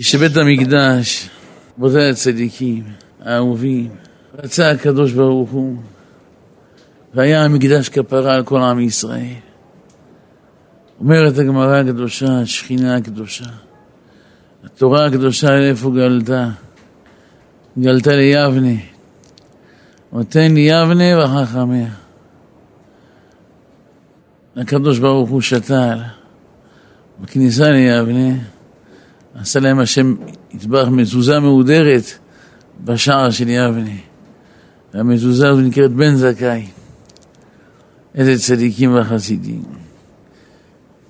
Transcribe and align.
שבית 0.00 0.36
המקדש, 0.36 1.30
רבותיי 1.78 2.10
הצדיקים, 2.10 2.84
האהובים, 3.20 3.90
רצה 4.38 4.70
הקדוש 4.70 5.12
ברוך 5.12 5.50
הוא, 5.50 5.76
והיה 7.14 7.44
המקדש 7.44 7.88
כפרה 7.88 8.34
על 8.34 8.44
כל 8.44 8.62
עם 8.62 8.80
ישראל. 8.80 9.34
אומרת 11.00 11.38
הגמרא 11.38 11.76
הקדושה, 11.76 12.40
השכינה 12.40 12.96
הקדושה, 12.96 13.44
התורה 14.64 15.06
הקדושה 15.06 15.58
איפה 15.58 15.90
גלתה? 15.90 16.48
גלתה 17.78 18.16
ליבנה. 18.16 18.80
נותן 20.12 20.56
יבנה 20.56 21.24
וחכמיה. 21.24 21.90
הקדוש 24.56 24.98
ברוך 24.98 25.30
הוא 25.30 25.40
שתל 25.40 25.98
בכניסה 27.20 27.70
ליבנה, 27.70 28.34
עשה 29.34 29.60
להם 29.60 29.78
השם 29.78 30.14
יתברך 30.54 30.88
מזוזה 30.88 31.40
מהודרת 31.40 32.04
בשער 32.84 33.30
של 33.30 33.48
יבנה. 33.48 33.96
והמזוזה 34.94 35.48
הזו 35.48 35.60
נקראת 35.60 35.92
בן 35.92 36.14
זכאי. 36.14 36.66
איזה 38.14 38.38
צדיקים 38.38 38.96
וחסידים. 38.96 39.62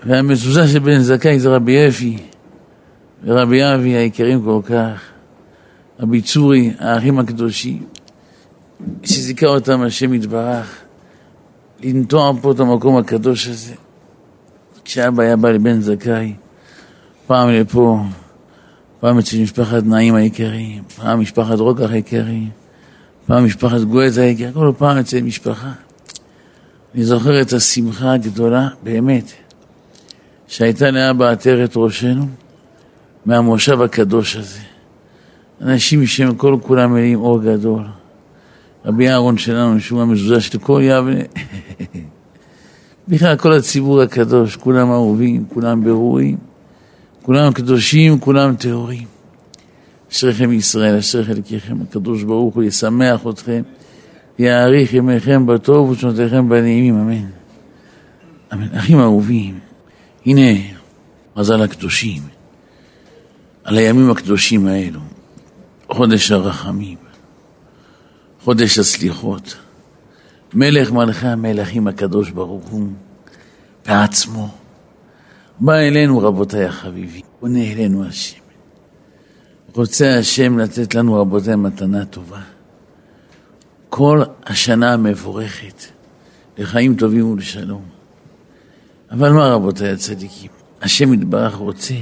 והמזוזה 0.06 0.68
של 0.68 0.79
בן 0.79 0.98
זכאי 0.98 1.41
זה 1.41 1.48
רבי 1.48 1.88
אפי 1.88 2.16
ורבי 3.24 3.74
אבי 3.74 3.91
היקרים 3.91 4.43
כל 4.45 4.60
כך, 4.65 5.02
רבי 6.01 6.23
צורי, 6.23 6.74
האחים 6.79 7.18
הקדושים, 7.18 7.87
שזיכה 9.02 9.46
אותם 9.46 9.82
השם 9.82 10.15
יתברך 10.15 10.79
לנטוע 11.82 12.32
פה 12.43 12.52
את 12.52 12.60
המקום 12.60 12.96
הקדוש 12.96 13.48
הזה. 13.48 13.74
כשאבא 14.84 15.23
היה 15.23 15.37
בא 15.37 15.51
לבן 15.51 15.80
זכאי, 15.80 16.34
פעם 17.27 17.48
לפה, 17.48 18.01
פעם 19.01 19.19
אצל 19.19 19.42
משפחת 19.42 19.82
נעים 19.84 20.15
היקרים, 20.15 20.82
פעם 20.96 21.20
משפחת 21.20 21.59
רוקח 21.59 21.91
היקרים, 21.91 22.48
פעם 23.26 23.45
משפחת 23.45 23.80
גואטה 23.80 24.21
היקרים, 24.21 24.52
כל 24.52 24.73
פעם 24.79 24.99
אצל 24.99 25.21
משפחה. 25.21 25.73
אני 26.95 27.04
זוכר 27.04 27.40
את 27.40 27.52
השמחה 27.52 28.12
הגדולה, 28.12 28.68
באמת, 28.82 29.32
שהייתה 30.46 30.90
לאבא 30.90 31.30
עטרת 31.30 31.73
ראשנו 31.76 32.26
מהמושב 33.27 33.82
הקדוש 33.82 34.37
הזה. 34.37 34.60
אנשים 35.60 36.06
שהם 36.06 36.34
כל 36.34 36.56
כולם 36.62 36.93
מלאים 36.93 37.21
אור 37.21 37.43
גדול. 37.43 37.82
רבי 38.84 39.09
אהרון 39.09 39.38
שלנו, 39.38 39.80
שהוא 39.80 40.02
המזוזה 40.02 40.40
של 40.40 40.59
כל 40.59 40.80
יבנה. 40.84 41.23
בכלל 43.09 43.37
כל 43.37 43.52
הציבור 43.52 44.02
הקדוש, 44.02 44.56
כולם 44.56 44.90
אהובים, 44.90 45.45
כולם 45.54 45.84
ברורים, 45.84 46.37
כולם 47.25 47.53
קדושים, 47.53 48.21
כולם 48.21 48.57
טהורים. 48.57 49.07
אשריכם 50.13 50.53
ישראל, 50.53 50.97
אשרי 50.97 51.25
חלקיכם, 51.25 51.77
הקדוש 51.83 52.23
ברוך 52.23 52.55
הוא 52.55 52.63
ישמח 52.63 53.27
אתכם, 53.30 53.63
יאריך 54.39 54.95
ימיכם 54.95 55.47
בטוב 55.47 55.91
ושנותיכם 55.91 56.49
בנעימים, 56.49 56.99
אמן. 56.99 57.27
אמן. 58.52 58.75
אחים 58.75 59.01
אהובים, 59.01 59.59
הנה 60.27 60.61
מזל 61.37 61.63
הקדושים, 61.63 62.23
על 63.65 63.79
הימים 63.79 64.11
הקדושים 64.11 64.67
האלו, 64.67 65.00
חודש 65.93 66.31
הרחמים, 66.31 66.99
חודש 68.41 68.78
הסליחות, 68.78 69.56
מלך 70.55 70.93
מלכי 70.93 71.27
המלכים 71.27 71.89
הקדוש 71.89 72.31
ברוך 72.31 72.69
הוא 72.69 72.89
בעצמו. 73.87 74.63
בא 75.60 75.75
אלינו 75.75 76.19
רבותיי 76.19 76.65
החביבים, 76.65 77.22
פונה 77.41 77.72
אלינו 77.72 78.05
השם. 78.05 78.41
רוצה 79.75 80.19
השם 80.19 80.59
לתת 80.59 80.94
לנו 80.94 81.15
רבותיי 81.15 81.56
מתנה 81.56 82.05
טובה. 82.05 82.41
כל 83.88 84.22
השנה 84.47 84.93
המבורכת 84.93 85.84
לחיים 86.59 86.97
טובים 86.97 87.31
ולשלום. 87.31 87.84
אבל 89.11 89.33
מה 89.33 89.49
רבותיי 89.49 89.91
הצדיקים? 89.91 90.51
השם 90.83 91.15
יתברך 91.15 91.55
רוצה 91.55 91.95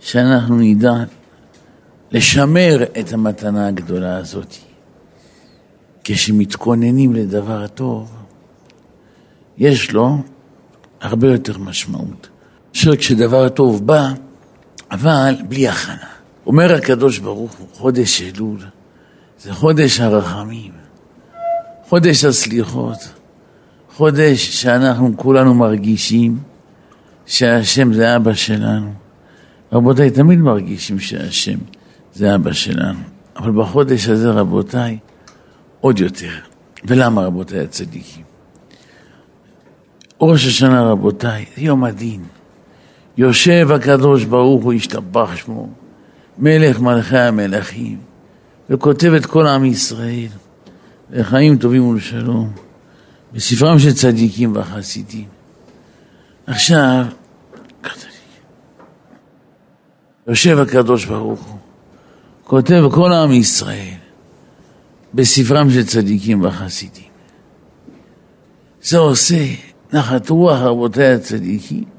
שאנחנו 0.00 0.56
נדע 0.58 0.94
לשמר 2.12 2.82
את 3.00 3.12
המתנה 3.12 3.66
הגדולה 3.66 4.16
הזאת. 4.16 4.54
כשמתכוננים 6.04 7.14
לדבר 7.14 7.66
טוב, 7.66 8.12
יש 9.58 9.92
לו 9.92 10.16
הרבה 11.00 11.28
יותר 11.28 11.58
משמעות. 11.58 12.28
עכשיו 12.70 12.98
כשדבר 12.98 13.48
טוב 13.48 13.86
בא, 13.86 14.12
אבל 14.90 15.34
בלי 15.48 15.68
הכנה. 15.68 16.08
אומר 16.46 16.74
הקדוש 16.74 17.18
ברוך 17.18 17.52
הוא, 17.52 17.68
חודש 17.72 18.22
אלול, 18.22 18.58
זה 19.40 19.54
חודש 19.54 20.00
הרחמים, 20.00 20.72
חודש 21.88 22.24
הסליחות, 22.24 22.98
חודש 23.96 24.62
שאנחנו 24.62 25.16
כולנו 25.16 25.54
מרגישים 25.54 26.38
שהשם 27.26 27.92
זה 27.92 28.16
אבא 28.16 28.34
שלנו. 28.34 28.92
רבותיי, 29.72 30.10
תמיד 30.10 30.38
מרגישים 30.38 30.98
שהשם 30.98 31.58
זה 32.14 32.34
אבא 32.34 32.52
שלנו, 32.52 33.00
אבל 33.36 33.50
בחודש 33.50 34.08
הזה, 34.08 34.30
רבותיי, 34.30 34.98
עוד 35.80 35.98
יותר. 35.98 36.32
ולמה 36.84 37.22
רבותיי 37.22 37.60
הצדיקים? 37.60 38.24
ראש 40.20 40.46
השנה 40.46 40.82
רבותיי, 40.82 41.44
זה 41.56 41.62
יום 41.62 41.84
הדין. 41.84 42.24
יושב 43.18 43.68
הקדוש 43.74 44.24
ברוך 44.24 44.64
הוא 44.64 44.72
ישתבח 44.72 45.36
שמו, 45.36 45.68
מלך 46.38 46.80
מלכי 46.80 47.18
המלכים, 47.18 47.98
וכותב 48.70 49.12
את 49.12 49.26
כל 49.26 49.46
עם 49.46 49.64
ישראל 49.64 50.28
לחיים 51.10 51.58
טובים 51.58 51.86
ולשלום, 51.86 52.52
בספרם 53.32 53.78
של 53.78 53.92
צדיקים 53.92 54.56
וחסידים. 54.56 55.24
עכשיו, 56.46 57.04
יושב 60.28 60.58
הקדוש 60.58 61.04
ברוך 61.04 61.40
הוא, 61.40 61.58
כותב 62.44 62.82
כל 62.92 63.12
עם 63.12 63.32
ישראל, 63.32 63.94
בספרם 65.14 65.70
של 65.70 65.86
צדיקים 65.86 66.44
וחסידים. 66.44 67.08
זה 68.82 68.98
עושה 68.98 69.44
נחת 69.92 70.30
רוח 70.30 70.58
רבותיי 70.60 71.14
הצדיקים 71.14 71.97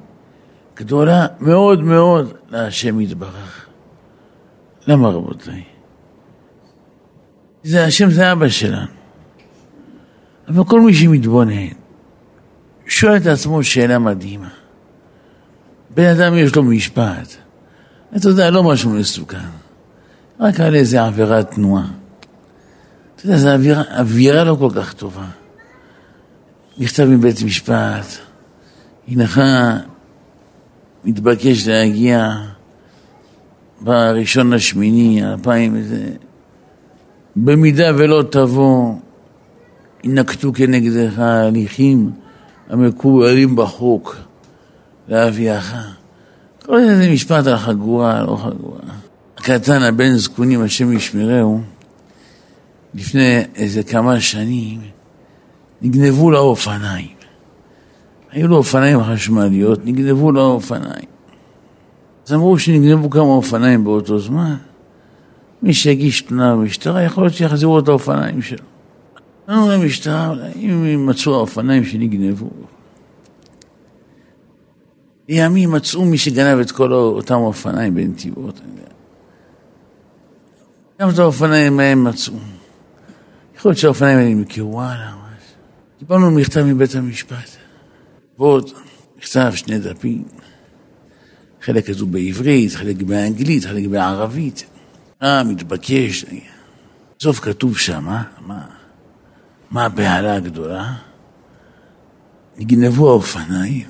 גדולה 0.79 1.27
מאוד 1.39 1.81
מאוד 1.81 2.33
להשם 2.49 3.01
יתברך. 3.01 3.65
למה 4.87 5.09
רבותיי? 5.09 5.63
זה 7.63 7.85
השם 7.85 8.11
זה 8.11 8.31
אבא 8.31 8.49
שלנו. 8.49 8.87
אבל 10.47 10.63
כל 10.63 10.81
מי 10.81 10.93
שמתבונן 10.93 11.67
שואל 12.87 13.17
את 13.17 13.25
עצמו 13.25 13.63
שאלה 13.63 13.99
מדהימה. 13.99 14.49
בן 15.89 16.05
אדם 16.05 16.37
יש 16.37 16.55
לו 16.55 16.63
משפט, 16.63 17.35
אתה 18.15 18.29
יודע, 18.29 18.49
לא 18.49 18.63
משהו 18.63 18.89
מסוכן, 18.89 19.37
רק 20.39 20.59
על 20.59 20.75
איזה 20.75 21.03
עבירת 21.03 21.51
תנועה. 21.51 21.87
אתה 23.15 23.25
יודע, 23.25 23.37
זו 23.37 23.49
אווירה, 23.49 23.83
אווירה 23.99 24.43
לא 24.43 24.55
כל 24.59 24.69
כך 24.75 24.93
טובה. 24.93 25.25
מכתב 26.77 27.03
מבית 27.03 27.43
משפט, 27.43 28.05
הנך 29.07 29.41
מתבקש 31.03 31.67
להגיע 31.67 32.31
בראשון 33.81 34.53
לשמיני, 34.53 35.25
אלפיים 35.25 35.73
וזה. 35.75 36.09
במידה 37.35 37.91
ולא 37.97 38.23
תבוא, 38.29 38.93
ינקטו 40.03 40.53
כנגדך 40.53 41.19
הליכים 41.19 42.11
המקובלים 42.69 43.55
בחוק 43.55 44.17
להביאך. 45.07 45.75
כל 46.65 46.79
איזה 46.79 47.11
משפט 47.11 47.47
על 47.47 47.57
חגורה, 47.57 48.23
לא 48.23 48.35
חגורה. 48.35 48.81
הקטן, 49.37 49.81
הבן 49.81 50.15
זקונים, 50.15 50.61
השם 50.61 50.93
ישמרהו, 50.93 51.61
לפני 52.93 53.41
איזה 53.55 53.83
כמה 53.83 54.19
שנים 54.19 54.81
נגנבו 55.81 56.31
לו 56.31 56.39
אופניים. 56.39 57.18
היו 58.31 58.47
לו 58.47 58.57
אופניים 58.57 59.03
חשמליות, 59.03 59.79
נגנבו 59.85 60.31
לו 60.31 60.41
אופניים. 60.41 61.09
אז 62.27 62.33
אמרו 62.33 62.59
שנגנבו 62.59 63.09
כמה 63.09 63.23
אופניים 63.23 63.83
באותו 63.83 64.19
זמן. 64.19 64.55
מי 65.61 65.73
שיגיש 65.73 66.21
תלונה 66.21 66.55
במשטרה, 66.55 67.01
יכול 67.01 67.23
להיות 67.23 67.33
שיחזירו 67.33 67.79
את 67.79 67.87
האופניים 67.87 68.41
שלו. 68.41 68.65
אמרו 69.49 69.69
למשטרה, 69.71 70.35
אם 70.55 71.05
מצאו 71.05 71.35
האופניים 71.35 71.85
שנגנבו. 71.85 72.49
לימים 75.29 75.71
מצאו 75.71 76.05
מי 76.05 76.17
שגנב 76.17 76.59
את 76.59 76.71
כל 76.71 76.93
אותם 76.93 77.35
אופניים 77.35 77.95
בנתיבות. 77.95 78.61
גם 81.01 81.09
את 81.09 81.19
האופניים 81.19 81.79
ההם 81.79 82.03
מצאו. 82.03 82.33
יכול 83.55 83.69
להיות 83.69 83.79
שהאופניים 83.79 84.17
האלה 84.17 84.29
נמכרו, 84.29 84.71
וואלה, 84.71 85.13
קיבלנו 85.99 86.31
מכתב 86.31 86.61
מבית 86.61 86.95
המשפט, 86.95 87.58
ועוד 88.39 88.69
מכתב 89.17 89.51
שני 89.55 89.79
דפים. 89.79 90.23
חלק 91.61 91.87
כתוב 91.87 92.11
בעברית, 92.11 92.73
חלק 92.73 93.01
באנגלית, 93.01 93.65
חלק 93.65 93.85
בערבית. 93.85 94.65
אה, 95.23 95.43
מתבקש. 95.43 96.25
בסוף 97.19 97.39
כתוב 97.39 97.77
שמה, 97.77 98.23
מה, 98.47 98.65
מה 99.71 99.85
הבהלה 99.85 100.35
הגדולה? 100.35 100.93
נגנבו 102.57 103.09
האופניים, 103.09 103.87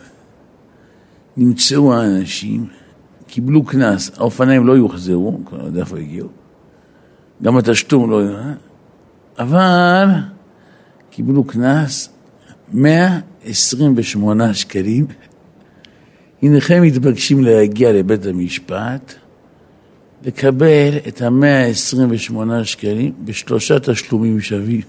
נמצאו 1.37 1.93
האנשים, 1.93 2.67
קיבלו 3.27 3.65
קנס, 3.65 4.11
האופניים 4.17 4.67
לא 4.67 4.73
יוחזרו, 4.73 5.39
כבר 5.45 5.57
לא 5.57 5.63
יודע 5.63 5.79
איפה 5.79 5.97
הגיעו, 5.97 6.29
גם 7.43 7.57
התשלום 7.57 8.11
לא... 8.11 8.21
אבל 9.39 10.07
קיבלו 11.09 11.43
קנס 11.43 12.09
128 13.49 14.53
שקלים. 14.53 15.05
הנכם 16.41 16.81
מתבקשים 16.81 17.43
להגיע 17.43 17.91
לבית 17.91 18.25
המשפט, 18.25 19.13
לקבל 20.23 20.97
את 21.07 21.21
ה-128 21.21 22.63
שקלים 22.63 23.13
בשלושה 23.25 23.79
תשלומים 23.79 24.39
שווים. 24.39 24.81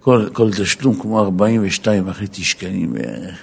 כל, 0.00 0.28
כל 0.32 0.50
תשלום 0.52 1.00
כמו 1.00 1.20
42 1.20 2.08
וחצי 2.08 2.44
שקלים 2.44 2.92
בערך. 2.92 3.38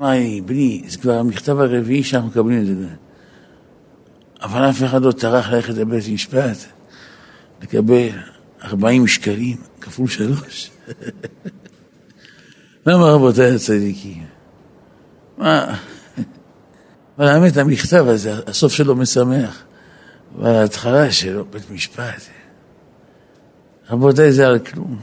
מה 0.00 0.16
אני, 0.16 0.40
בני, 0.40 0.82
זה 0.88 0.98
כבר 0.98 1.18
המכתב 1.18 1.58
הרביעי 1.58 2.04
שאנחנו 2.04 2.28
מקבלים 2.28 2.60
את 2.60 2.66
זה. 2.66 2.88
אבל 4.42 4.70
אף 4.70 4.82
אחד 4.84 5.02
לא 5.02 5.12
טרח 5.12 5.50
ללכת 5.50 5.74
לבית 5.74 6.08
משפט, 6.08 6.56
לקבל 7.62 8.08
40 8.64 9.06
שקלים 9.06 9.56
כפול 9.80 10.08
שלוש. 10.08 10.70
למה 12.86 13.04
רבותיי 13.04 13.54
הצדיקים? 13.54 14.24
מה? 15.38 15.76
אבל 17.18 17.28
האמת, 17.28 17.56
המכתב 17.56 18.04
הזה, 18.08 18.34
הסוף 18.46 18.72
שלו 18.72 18.96
משמח, 18.96 19.62
אבל 20.38 20.54
ההתחלה 20.54 21.12
שלו, 21.12 21.44
בית 21.44 21.70
משפט. 21.70 22.22
רבותיי, 23.90 24.32
זה 24.32 24.46
על 24.46 24.58
כלום. 24.58 24.98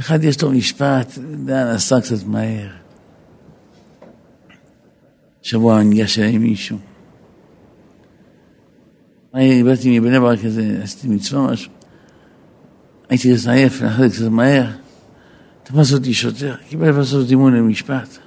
אחד 0.00 0.24
יש 0.24 0.42
לו 0.42 0.50
משפט, 0.50 1.16
יודע, 1.16 1.74
נסע 1.74 2.00
קצת 2.00 2.24
מהר. 2.26 2.68
שבוע 5.42 5.82
ניגש 5.82 6.18
אליי 6.18 6.38
מישהו. 6.38 6.78
אני 9.34 9.62
באתי 9.62 9.98
מבני 9.98 10.20
ברק 10.20 10.38
עשיתי 10.82 11.08
מצווה 11.08 11.52
משהו. 11.52 11.72
הייתי 13.08 13.34
עייף, 13.48 13.82
נחזתי 13.82 14.16
קצת 14.16 14.28
מהר. 14.28 14.81
תפס 15.62 15.92
אותי 15.92 16.14
שוטר, 16.14 16.56
קיבל 16.68 16.88
לבסוף 16.88 17.22
זימון 17.22 17.56
למשפט. 17.56 18.18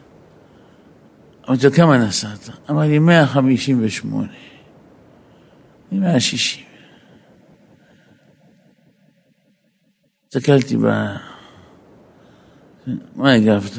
אמרתי 1.50 1.66
לו, 1.66 1.72
כמה 1.72 1.98
נסעת? 1.98 2.50
אמר 2.70 2.82
לי, 2.82 3.00
158. 3.00 4.28
אני 5.92 6.00
160. 6.00 6.66
הסתכלתי 10.28 10.78
ב... 10.78 10.86
מה 13.16 13.34
הגבת? 13.34 13.72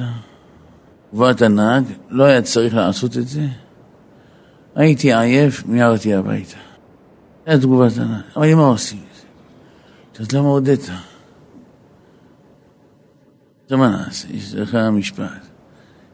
תגובת 1.11 1.43
הנהג, 1.43 1.85
לא 2.11 2.25
היה 2.25 2.43
צריך 2.43 2.75
לעשות 2.75 3.17
את 3.17 3.29
זה. 3.29 3.47
הייתי 4.75 5.15
עייף, 5.15 5.67
מיהרתי 5.67 6.15
הביתה. 6.15 6.57
זו 7.53 7.61
תגובת 7.61 7.99
הנהג. 7.99 8.39
לי, 8.39 8.55
מה 8.55 8.67
עושים? 8.67 9.03
אז 10.21 10.33
למה 10.33 10.49
הודית? 10.49 10.91
זה 13.69 13.77
מה 13.77 13.89
נעשה? 13.89 14.29
יש 14.31 14.55
לך 14.55 14.75
משפט. 14.75 15.47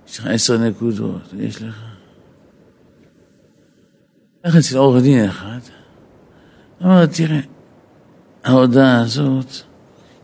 יש 0.08 0.19
לך 0.19 0.26
עשר 0.26 0.58
נקודות, 0.58 1.22
יש 1.38 1.62
לך... 1.62 1.82
הלך 4.44 4.56
אצל 4.56 4.76
עורך 4.76 5.02
דין 5.02 5.25
אחד, 5.25 5.58
אמר, 6.82 7.06
תראה, 7.06 7.40
ההודעה 8.44 9.00
הזאת 9.00 9.46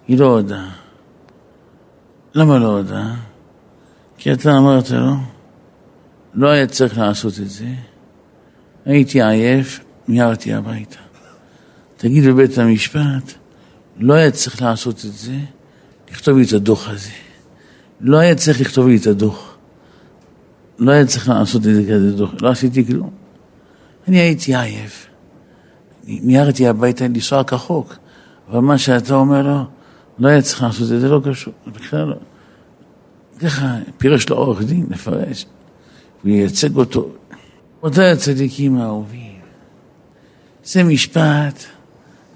היא 0.08 0.18
לא 0.18 0.26
הודעה. 0.26 0.70
למה 2.34 2.58
לא 2.58 2.76
הודעה? 2.76 3.16
כי 4.16 4.32
אתה 4.32 4.58
אמרת 4.58 4.90
לו, 4.90 5.14
לא 6.34 6.48
היה 6.48 6.66
צריך 6.66 6.98
לעשות 6.98 7.32
את 7.38 7.50
זה, 7.50 7.68
הייתי 8.84 9.22
עייף, 9.22 9.84
מיהרתי 10.08 10.54
הביתה. 10.54 10.98
תגיד 11.96 12.24
בבית 12.24 12.58
המשפט, 12.58 13.32
לא 13.96 14.14
היה 14.14 14.30
צריך 14.30 14.62
לעשות 14.62 14.96
את 14.96 15.12
זה, 15.12 15.38
לכתוב 16.12 16.38
לי 16.38 16.44
את 16.44 16.52
הדוח 16.52 16.88
הזה. 16.88 17.10
לא 18.00 18.16
היה 18.18 18.34
צריך 18.34 18.60
לכתוב 18.60 18.88
לי 18.88 18.96
את 18.96 19.06
הדוח. 19.06 19.56
לא 20.78 20.92
היה 20.92 21.06
צריך 21.06 21.28
לעשות 21.28 21.66
את 21.66 21.74
זה 21.74 21.82
כזה 21.92 22.12
דוח, 22.12 22.30
לא 22.40 22.48
עשיתי 22.48 22.86
כלום. 22.86 23.10
אני 24.08 24.18
הייתי 24.18 24.56
עייף. 24.56 25.06
מיהרתי 26.06 26.68
הביתה 26.68 27.04
לנסוע 27.04 27.44
כחוק, 27.44 27.96
אבל 28.48 28.58
מה 28.58 28.78
שאתה 28.78 29.14
אומר 29.14 29.42
לו, 29.42 29.64
לא 30.18 30.28
היה 30.28 30.42
צריך 30.42 30.62
לעשות 30.62 30.82
את 30.82 31.00
זה, 31.00 31.08
לא 31.08 31.20
קשור, 31.24 31.54
בכלל 31.66 32.04
לא. 32.04 32.16
ככה 33.38 33.76
פירש 33.98 34.28
לו 34.28 34.36
עורך 34.36 34.62
דין, 34.62 34.86
לפרש, 34.90 35.46
הוא 36.22 36.30
ייצג 36.30 36.76
אותו. 36.76 37.08
רבותיי 37.82 38.10
הצדיקים 38.10 38.78
האהובים, 38.78 39.40
זה 40.64 40.84
משפט, 40.84 41.64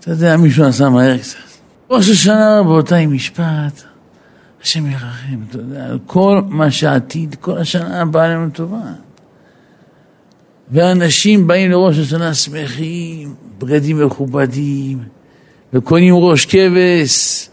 אתה 0.00 0.10
יודע, 0.10 0.36
מישהו 0.36 0.64
עשה 0.64 0.88
מהר 0.88 1.18
קצת. 1.18 1.51
ראש 1.92 2.08
השנה 2.08 2.60
רבותיי 2.60 3.06
משפט, 3.06 3.82
השם 4.62 4.86
ירחם, 4.86 5.40
אתה 5.48 5.58
יודע, 5.58 5.94
כל 6.06 6.40
מה 6.48 6.70
שעתיד, 6.70 7.36
כל 7.40 7.58
השנה 7.58 8.00
הבאה 8.00 8.28
לנו 8.28 8.50
טובה. 8.50 8.92
ואנשים 10.70 11.46
באים 11.46 11.70
לראש 11.70 11.98
השנה 11.98 12.34
שמחים, 12.34 13.34
בגדים 13.58 14.06
מכובדים, 14.06 15.04
וקונים 15.72 16.14
ראש 16.14 16.46
כבש, 16.46 17.48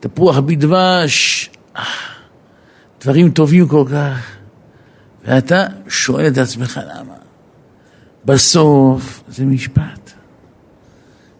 תפוח 0.00 0.38
בדבש, 0.38 1.50
דברים 3.00 3.30
טובים 3.30 3.68
כל 3.68 3.84
כך. 3.92 4.36
ואתה 5.24 5.66
שואל 5.88 6.26
את 6.26 6.38
עצמך 6.38 6.80
למה. 6.94 7.14
בסוף 8.24 9.22
זה 9.28 9.44
משפט. 9.44 10.10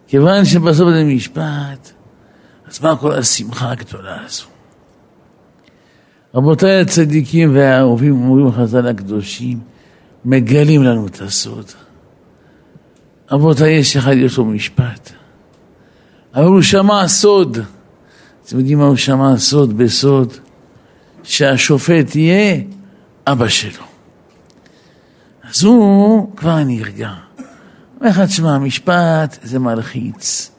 כיוון 0.07 0.45
שבסוף 0.45 0.89
זה 0.89 1.03
משפט, 1.03 1.92
אז 2.73 2.79
מה 2.81 2.95
כל 2.95 3.11
השמחה 3.11 3.71
הגדולה 3.71 4.25
הזו? 4.25 4.45
רבותיי 6.35 6.81
הצדיקים 6.81 7.55
והאהובים, 7.55 8.13
אומרים 8.13 8.51
חז"ל 8.51 8.87
הקדושים, 8.87 9.59
מגלים 10.25 10.83
לנו 10.83 11.07
את 11.07 11.21
הסוד. 11.21 11.65
רבותיי, 13.31 13.71
יש 13.73 13.97
אחד, 13.97 14.13
יש 14.13 14.37
לו 14.37 14.45
משפט. 14.45 15.11
אבל 16.35 16.45
הוא 16.45 16.61
שמע 16.61 17.07
סוד. 17.07 17.57
אתם 18.45 18.59
יודעים 18.59 18.77
מה 18.77 18.85
הוא 18.85 18.95
שמע 18.95 19.37
סוד 19.37 19.77
בסוד? 19.77 20.33
שהשופט 21.23 22.15
יהיה 22.15 22.61
אבא 23.27 23.47
שלו. 23.47 23.83
אז 25.49 25.63
הוא 25.63 26.35
כבר 26.35 26.63
נרגע. 26.63 27.11
אומר 27.99 28.09
לך, 28.09 28.19
תשמע, 28.19 28.55
המשפט 28.55 29.39
זה 29.43 29.59
מלחיץ. 29.59 30.52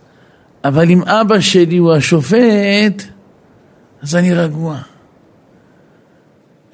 אבל 0.64 0.90
אם 0.90 1.02
אבא 1.02 1.40
שלי 1.40 1.76
הוא 1.76 1.92
השופט, 1.92 3.04
אז 4.02 4.16
אני 4.16 4.34
רגוע. 4.34 4.78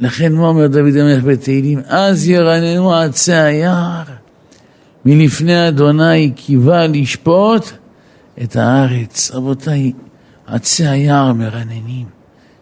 לכן 0.00 0.32
מה 0.32 0.46
אומר 0.46 0.66
דוד 0.66 0.96
המלך 0.96 1.24
בתהילים? 1.24 1.80
אז 1.86 2.28
ירננו 2.28 2.94
עצי 2.94 3.32
היער, 3.32 4.02
מלפני 5.04 5.68
אדוני 5.68 6.32
קיווה 6.36 6.86
לשפוט 6.86 7.70
את 8.42 8.56
הארץ. 8.56 9.30
רבותיי, 9.30 9.92
עצי 10.46 10.86
היער 10.86 11.32
מרננים, 11.32 12.06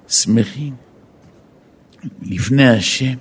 שמחים, 0.09 0.75
לפני 2.23 2.69
השם, 2.69 3.15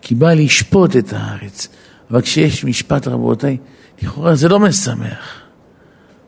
כי 0.00 0.14
בא 0.14 0.32
לשפוט 0.34 0.96
את 0.96 1.12
הארץ. 1.12 1.68
אבל 2.10 2.20
כשיש 2.20 2.64
משפט, 2.64 3.08
רבותיי, 3.08 3.56
לכאורה 4.02 4.34
זה 4.34 4.48
לא 4.48 4.60
משמח. 4.60 5.41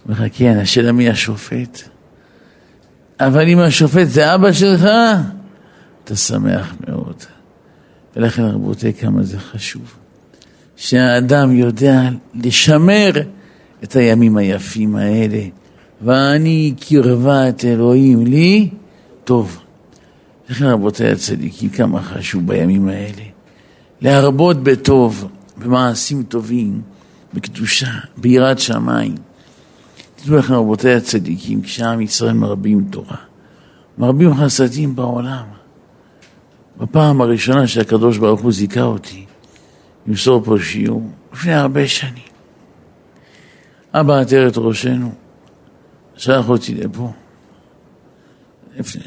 לך, 0.08 0.22
כן, 0.32 0.58
השאלה 0.58 0.92
מי 0.92 1.08
השופט? 1.08 1.82
אבל 3.20 3.48
אם 3.48 3.58
השופט 3.58 4.06
זה 4.06 4.34
אבא 4.34 4.52
שלך, 4.52 4.88
אתה 6.04 6.16
שמח 6.16 6.74
מאוד. 6.88 7.16
ולכן 8.16 8.42
רבותיי, 8.42 8.92
כמה 8.92 9.22
זה 9.22 9.38
חשוב. 9.38 9.94
שהאדם 10.76 11.52
יודע 11.52 12.00
לשמר 12.34 13.10
את 13.84 13.96
הימים 13.96 14.36
היפים 14.36 14.96
האלה. 14.96 15.42
ואני 16.02 16.74
קרבת 16.88 17.64
אלוהים 17.64 18.26
לי 18.26 18.68
טוב. 19.24 19.60
לכן 20.48 20.64
רבותיי 20.64 21.12
הצדיקים, 21.12 21.70
כמה 21.70 22.02
חשוב 22.02 22.46
בימים 22.46 22.88
האלה. 22.88 23.22
להרבות 24.00 24.62
בטוב, 24.62 25.28
במעשים 25.56 26.22
טובים, 26.22 26.80
בקדושה, 27.34 27.90
ביראת 28.16 28.58
שמיים. 28.58 29.14
תדעו 30.24 30.36
לכם 30.36 30.54
רבותיי 30.54 30.94
הצדיקים, 30.94 31.62
כשעם 31.62 32.00
ישראל 32.00 32.32
מרבים 32.32 32.86
תורה, 32.90 33.16
מרבים 33.98 34.34
חסדים 34.34 34.96
בעולם. 34.96 35.44
בפעם 36.76 37.20
הראשונה 37.20 37.66
שהקדוש 37.66 38.18
ברוך 38.18 38.40
הוא 38.40 38.52
זיכה 38.52 38.82
אותי 38.82 39.26
למסור 40.06 40.44
פה 40.44 40.56
שיעור 40.58 41.10
לפני 41.32 41.54
הרבה 41.54 41.88
שנים. 41.88 42.22
אבא 43.94 44.20
עטר 44.20 44.48
את 44.48 44.52
ראשנו, 44.56 45.12
שלח 46.16 46.48
אותי 46.48 46.74
לפה, 46.74 47.12
לפני 48.76 49.02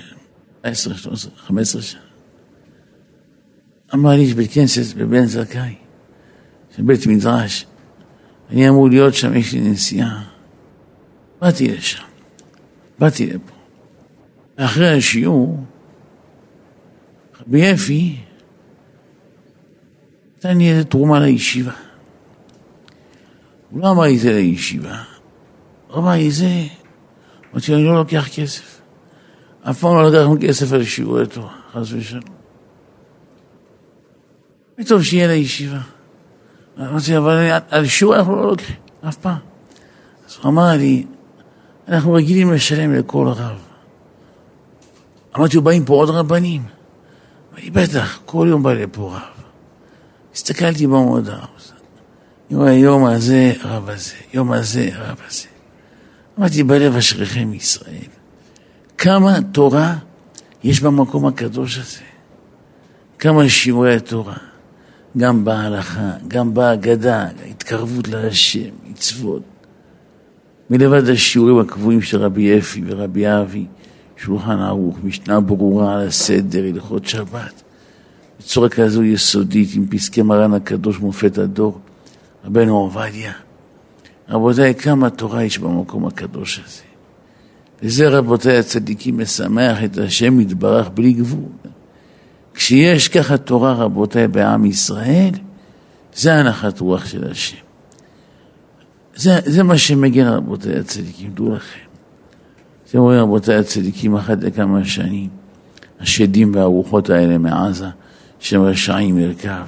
עשר, 0.63 0.95
שלוש, 0.95 1.27
חמש 1.37 1.61
עשרה 1.61 1.81
שנה. 1.81 2.01
אמר 3.93 4.09
לי, 4.09 4.21
יש 4.21 4.33
בית 4.33 4.53
כנסת 4.53 4.95
בבן 4.95 5.25
זכאי, 5.25 5.75
של 6.75 6.83
בית 6.83 7.07
מדרש, 7.07 7.65
אני 8.49 8.69
אמור 8.69 8.89
להיות 8.89 9.13
שם, 9.13 9.37
יש 9.37 9.53
לי 9.53 9.61
נסיעה. 9.61 10.36
באתי 11.41 11.67
לשם, 11.67 12.03
באתי 12.99 13.25
לפה. 13.25 13.53
אחרי 14.57 14.97
השיעור, 14.97 15.59
רבי 17.41 17.73
אפי 17.73 18.17
נתן 20.37 20.57
לי 20.57 20.71
איזה 20.71 20.83
תרומה 20.83 21.19
לישיבה. 21.19 21.73
הוא 23.69 23.81
לא 23.81 23.91
אמר 23.91 24.03
לי 24.03 24.19
זה 24.19 24.33
לישיבה, 24.33 25.03
הוא 25.87 25.97
אמר 25.97 26.11
לי 26.11 26.31
זה, 26.31 26.63
אמרתי 27.51 27.71
לו, 27.71 27.77
אני 27.77 27.85
לא 27.85 27.95
לוקח 27.95 28.27
כסף. 28.35 28.81
אף 29.61 29.79
פעם 29.79 29.95
לא 29.95 30.11
לקחנו 30.11 30.35
כסף 30.41 30.73
על 30.73 30.83
שיעורי 30.83 31.27
תורה, 31.27 31.53
חס 31.71 31.91
ושלום. 31.91 32.23
טוב 34.87 35.03
שיהיה 35.03 35.27
לישיבה. 35.27 35.79
אמרתי, 36.79 37.17
אבל 37.17 37.57
על 37.69 37.85
שיעור 37.85 38.15
אנחנו 38.15 38.35
לא 38.35 38.47
לוקחים, 38.47 38.75
אף 39.07 39.15
פעם. 39.15 39.37
אז 40.27 40.37
הוא 40.41 40.51
אמר 40.51 40.71
לי, 40.77 41.05
אנחנו 41.87 42.13
רגילים 42.13 42.53
לשלם 42.53 42.93
לכל 42.93 43.27
רב. 43.27 43.57
אמרתי, 45.37 45.59
באים 45.59 45.85
פה 45.85 45.93
עוד 45.93 46.09
רבנים? 46.09 46.61
אמר 46.61 47.63
לי, 47.63 47.69
בטח, 47.69 48.19
כל 48.25 48.47
יום 48.49 48.63
בא 48.63 48.73
לפה 48.73 49.11
רב. 49.15 49.43
הסתכלתי 50.35 50.87
במודעה, 50.87 51.45
יום 52.51 53.05
הזה, 53.05 53.53
רב 53.63 53.89
הזה, 53.89 54.13
יום 54.33 54.51
הזה, 54.51 54.89
רב 54.95 55.17
הזה. 55.27 55.47
אמרתי, 56.39 56.63
בלב 56.63 56.95
אשריכם 56.95 57.53
ישראל. 57.53 58.09
כמה 58.97 59.37
תורה 59.51 59.95
יש 60.63 60.81
במקום 60.81 61.25
הקדוש 61.25 61.77
הזה. 61.77 62.03
כמה 63.19 63.49
שיעורי 63.49 63.95
התורה. 63.95 64.37
גם 65.17 65.45
בהלכה, 65.45 66.11
גם 66.27 66.53
בהגדה, 66.53 67.27
התקרבות 67.49 68.07
להשם, 68.07 68.69
מצוות. 68.89 69.41
מלבד 70.69 71.09
השיעורים 71.09 71.59
הקבועים 71.59 72.01
של 72.01 72.17
רבי 72.17 72.59
אפי 72.59 72.81
ורבי 72.85 73.27
אבי, 73.27 73.65
שולחן 74.17 74.59
ערוך, 74.59 74.97
משנה 75.03 75.39
ברורה 75.39 75.93
על 75.93 76.07
הסדר, 76.07 76.63
הלכות 76.63 77.05
שבת. 77.05 77.63
בצורה 78.39 78.69
כזו 78.69 79.03
יסודית, 79.03 79.69
עם 79.75 79.87
פסקי 79.87 80.21
מרן 80.21 80.53
הקדוש 80.53 80.99
מופת 80.99 81.37
הדור, 81.37 81.79
רבנו 82.45 82.77
עובדיה. 82.77 83.33
רבותיי, 84.29 84.75
כמה 84.75 85.09
תורה 85.09 85.43
יש 85.43 85.59
במקום 85.59 86.05
הקדוש 86.05 86.61
הזה. 86.65 86.81
וזה, 87.83 88.09
רבותיי 88.09 88.57
הצדיקים, 88.57 89.17
משמח 89.17 89.83
את 89.83 89.97
השם 89.97 90.39
יתברך 90.39 90.89
בלי 90.93 91.13
גבול. 91.13 91.49
כשיש 92.53 93.07
ככה 93.07 93.37
תורה, 93.37 93.73
רבותיי, 93.73 94.27
בעם 94.27 94.65
ישראל, 94.65 95.31
זה 96.15 96.33
הנחת 96.33 96.79
רוח 96.79 97.05
של 97.05 97.31
השם. 97.31 97.66
זה, 99.17 99.39
זה 99.45 99.63
מה 99.63 99.77
שמגן, 99.77 100.27
רבותיי 100.27 100.79
הצדיקים, 100.79 101.31
דעו 101.33 101.55
לכם. 101.55 101.79
אתם 102.89 102.99
רואים, 102.99 103.19
רבותיי 103.19 103.55
הצדיקים, 103.55 104.15
אחת 104.15 104.43
לכמה 104.43 104.85
שנים, 104.85 105.29
השדים 105.99 106.55
והרוחות 106.55 107.09
האלה 107.09 107.37
מעזה, 107.37 107.87
שהם 108.39 108.61
רשעים 108.61 109.15
מרכב, 109.15 109.63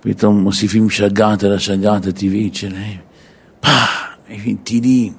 פתאום 0.00 0.40
מוסיפים 0.40 0.90
שגעת 0.90 1.44
על 1.44 1.52
השגעת 1.52 2.06
הטבעית 2.06 2.54
שלהם. 2.54 2.98
פah, 3.64 3.68
מבין 4.30 4.56
טילים, 4.56 5.12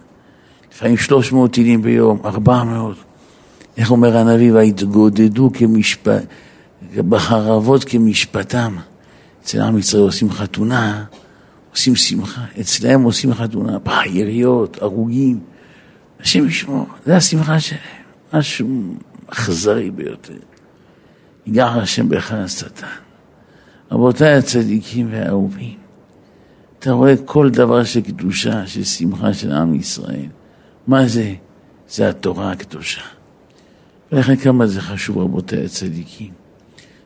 לפעמים 0.71 0.97
300 0.97 1.53
טילים 1.53 1.81
ביום, 1.81 2.19
400. 2.25 2.95
איך 3.77 3.91
אומר 3.91 4.17
הנביא, 4.17 4.53
והתגודדו 4.53 5.49
כמשפט, 5.53 6.25
בחרבות 6.95 7.83
כמשפטם. 7.83 8.75
אצל 9.43 9.61
עם 9.61 9.77
ישראל 9.77 10.03
עושים 10.03 10.31
חתונה, 10.31 11.03
עושים 11.77 11.95
שמחה, 11.95 12.45
אצלם 12.59 13.03
עושים 13.03 13.33
חתונה, 13.33 13.77
פah, 13.85 14.09
יריות, 14.09 14.81
הרוגים. 14.81 15.39
השם 16.19 16.47
ישמור, 16.47 16.85
זה 17.05 17.15
השמחה 17.15 17.59
שלהם, 17.59 17.81
משהו 18.33 18.95
אכזרי 19.27 19.91
ביותר. 19.91 20.33
ייגח 21.45 21.71
השם 21.75 22.09
בך 22.09 22.31
השטן. 22.31 22.87
רבותיי 23.91 24.33
הצדיקים 24.33 25.07
והאהובים, 25.11 25.77
אתה 26.79 26.91
רואה 26.91 27.13
כל 27.25 27.49
דבר 27.49 27.83
של 27.83 28.01
קדושה, 28.01 28.67
של 28.67 28.83
שמחה 28.83 29.33
של 29.33 29.51
עם 29.51 29.75
ישראל. 29.75 30.29
מה 30.87 31.07
זה? 31.07 31.33
זה 31.89 32.09
התורה 32.09 32.51
הקדושה. 32.51 33.01
ולכן 34.11 34.35
כמה 34.35 34.67
זה 34.67 34.81
חשוב, 34.81 35.17
רבותיי 35.17 35.65
הצדיקים, 35.65 36.31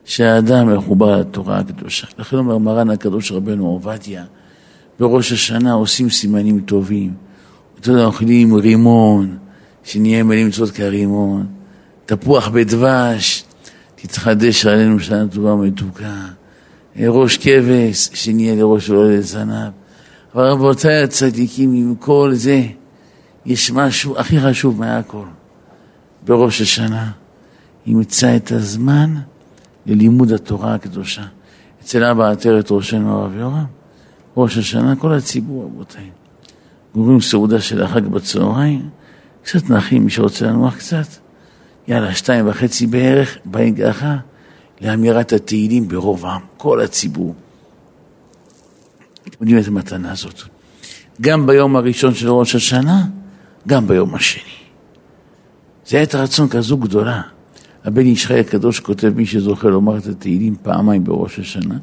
שהאדם 0.05 0.77
מחובר 0.77 1.17
לתורה 1.17 1.59
הקדושה. 1.59 2.07
לכן 2.17 2.37
אומר 2.37 2.57
מרן 2.57 2.89
הקדוש 2.89 3.31
רבנו 3.31 3.67
עובדיה, 3.67 4.25
בראש 5.01 5.31
השנה 5.31 5.73
עושים 5.73 6.09
סימנים 6.09 6.59
טובים. 6.59 7.13
אותו 7.77 7.93
דבר 7.93 8.05
אוכלים 8.05 8.53
רימון, 8.53 9.37
שנהיה 9.83 10.23
מלאים 10.23 10.47
מצוות 10.47 10.71
כרימון, 10.71 11.47
תפוח 12.05 12.47
בדבש, 12.47 13.43
תתחדש 13.95 14.65
עלינו 14.65 14.99
שנה 14.99 15.27
טובה 15.27 15.53
ומתוקה. 15.53 16.25
ראש 16.99 17.37
כבש, 17.37 18.09
שנהיה 18.13 18.55
לראש 18.55 18.89
ולא 18.89 19.11
לזנב. 19.11 19.71
אבל 20.35 20.43
רבותיי 20.43 21.03
הצדיקים, 21.03 21.73
עם 21.73 21.95
כל 21.95 22.31
זה, 22.33 22.63
יש 23.45 23.71
משהו 23.71 24.17
הכי 24.17 24.39
חשוב 24.39 24.79
מהכל. 24.79 25.25
בראש 26.25 26.61
השנה, 26.61 27.11
ימצא 27.85 28.35
את 28.35 28.51
הזמן 28.51 29.15
ללימוד 29.85 30.31
התורה 30.31 30.73
הקדושה. 30.73 31.23
אצל 31.83 32.03
אבא 32.03 32.31
עטרת 32.31 32.71
ראשנו 32.71 33.19
הרב 33.19 33.35
יורם, 33.35 33.80
ראש 34.37 34.57
השנה, 34.57 34.95
כל 34.95 35.13
הציבור, 35.13 35.63
רבותיי. 35.63 36.09
גורמים 36.95 37.21
סעודה 37.21 37.61
של 37.61 37.83
החג 37.83 38.05
בצהריים, 38.07 38.89
קצת 39.43 39.69
נחים, 39.69 40.05
מי 40.05 40.11
שרוצה 40.11 40.45
לנוח 40.45 40.75
קצת. 40.75 41.07
יאללה, 41.87 42.15
שתיים 42.15 42.47
וחצי 42.47 42.87
בערך, 42.87 43.37
באים 43.45 43.75
ככה. 43.75 44.17
לאמירת 44.81 45.33
התהילים 45.33 45.87
ברוב 45.87 46.25
העם, 46.25 46.41
כל 46.57 46.81
הציבור. 46.81 47.35
אתם 49.21 49.37
יודעים 49.41 49.57
איזה 49.57 49.71
מתנה 49.71 50.15
זאת. 50.15 50.41
גם 51.21 51.47
ביום 51.47 51.75
הראשון 51.75 52.13
של 52.13 52.29
ראש 52.29 52.55
השנה, 52.55 53.05
גם 53.67 53.87
ביום 53.87 54.15
השני. 54.15 54.43
זה 55.85 55.97
הייתה 55.97 56.23
רצון 56.23 56.49
כזו 56.49 56.77
גדולה. 56.77 57.21
הבן 57.83 58.05
איש 58.05 58.25
חי 58.25 58.39
הקדוש 58.39 58.79
כותב, 58.79 59.13
מי 59.15 59.25
שזוכה 59.25 59.67
לומר 59.67 59.97
את 59.97 60.07
התהילים 60.07 60.55
פעמיים 60.61 61.03
בראש 61.03 61.39
השנה, 61.39 61.77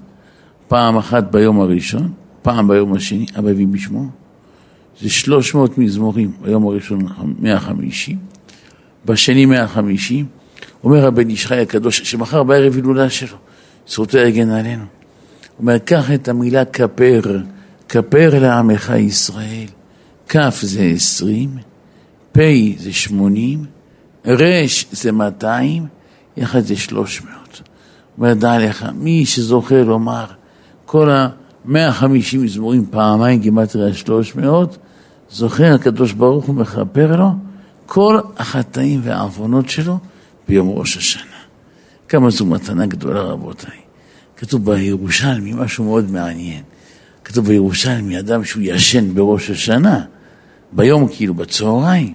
פעם 0.69 0.97
אחת 0.97 1.31
ביום 1.31 1.61
הראשון, 1.61 2.13
פעם 2.43 2.69
ביום 2.69 2.95
השני, 2.95 3.27
אבא 3.39 3.51
הביא 3.51 3.67
בשמו. 3.67 4.05
זה 5.01 5.11
300 5.11 5.79
מזמורים, 5.79 6.33
ביום 6.43 6.67
הראשון 6.67 7.07
150, 7.39 8.17
בשני 9.05 9.47
150. 9.47 10.27
אומר 10.85 11.07
הבן 11.07 11.29
איש 11.29 11.53
הקדוש, 11.53 12.01
שמחר 12.03 12.43
בערב 12.43 12.75
הילולה 12.75 13.11
שלו, 13.11 13.37
זכותו 13.89 14.19
יגן 14.19 14.51
עלינו. 14.51 14.85
אומר, 15.59 15.79
קח 15.79 16.11
את 16.11 16.29
המילה 16.29 16.65
כפר, 16.65 17.21
כפר 17.89 18.39
לעמך 18.41 18.93
ישראל. 18.99 19.67
כף 20.29 20.59
זה 20.63 20.83
20, 20.95 21.51
פ' 22.33 22.41
זה 22.79 22.93
80, 22.93 23.65
ר' 24.27 24.65
זה 24.93 25.13
200, 25.13 25.87
יחד 26.37 26.61
זה 26.61 26.77
300. 26.77 27.63
אומר, 28.19 28.35
דע 28.35 28.59
לך, 28.59 28.87
מי 28.95 29.27
שזוכה 29.27 29.83
לומר, 29.83 30.27
כל 30.85 31.11
ה... 31.11 31.29
150 31.69 32.43
מזמורים 32.43 32.87
פעמיים, 32.91 33.41
גימטריה 33.41 33.95
300, 33.95 34.79
זוכר 35.31 35.75
הקדוש 35.75 36.13
ברוך 36.13 36.45
הוא 36.45 36.55
מכפר 36.55 37.17
לו 37.17 37.31
כל 37.87 38.21
החטאים 38.37 39.01
והעוונות 39.05 39.69
שלו 39.69 39.99
ביום 40.49 40.71
ראש 40.71 40.97
השנה. 40.97 41.23
כמה 42.09 42.31
זו 42.31 42.47
מתנה 42.47 42.87
גדולה, 42.87 43.21
רבותיי. 43.21 43.79
כתוב 44.37 44.65
בירושלמי 44.71 45.53
משהו 45.53 45.85
מאוד 45.85 46.11
מעניין. 46.11 46.63
כתוב 47.25 47.47
בירושלמי, 47.47 48.19
אדם 48.19 48.45
שהוא 48.45 48.63
ישן 48.67 49.15
בראש 49.15 49.51
השנה, 49.51 50.05
ביום 50.73 51.09
כאילו, 51.09 51.35
בצהריים, 51.35 52.15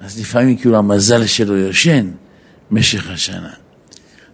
אז 0.00 0.20
לפעמים 0.20 0.56
כאילו 0.56 0.76
המזל 0.76 1.26
שלו 1.26 1.56
ישן 1.56 2.10
משך 2.70 3.10
השנה. 3.10 3.52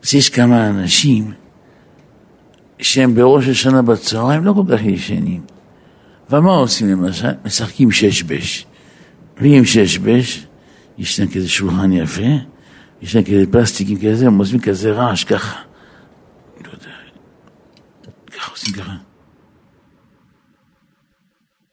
אז 0.04 0.14
יש 0.14 0.30
כמה 0.30 0.68
אנשים 0.68 1.32
שהם 2.82 3.14
בראש 3.14 3.48
השנה 3.48 3.82
בצהריים 3.82 4.44
לא 4.44 4.52
כל 4.52 4.76
כך 4.76 4.84
ישנים. 4.84 5.40
אבל 6.30 6.38
מה 6.38 6.50
עושים 6.50 6.88
למשל? 6.88 7.28
משחקים 7.44 7.90
שש 7.90 8.22
בש. 8.22 8.66
ואם 9.36 9.62
שש 9.64 9.98
בש, 9.98 10.46
יש 10.98 11.20
להם 11.20 11.28
כזה 11.28 11.48
שולחן 11.48 11.92
יפה, 11.92 12.22
יש 13.02 13.14
להם 13.14 13.24
כאלה 13.24 13.46
פלסטיקים 13.50 13.98
כזה, 13.98 14.26
הם 14.26 14.38
עושים 14.38 14.60
כזה 14.60 14.92
רעש 14.92 15.24
ככה. 15.24 15.60
לא 16.64 16.70
יודע, 16.72 16.90
ככה 18.36 18.50
עושים 18.50 18.74
ככה. 18.74 18.92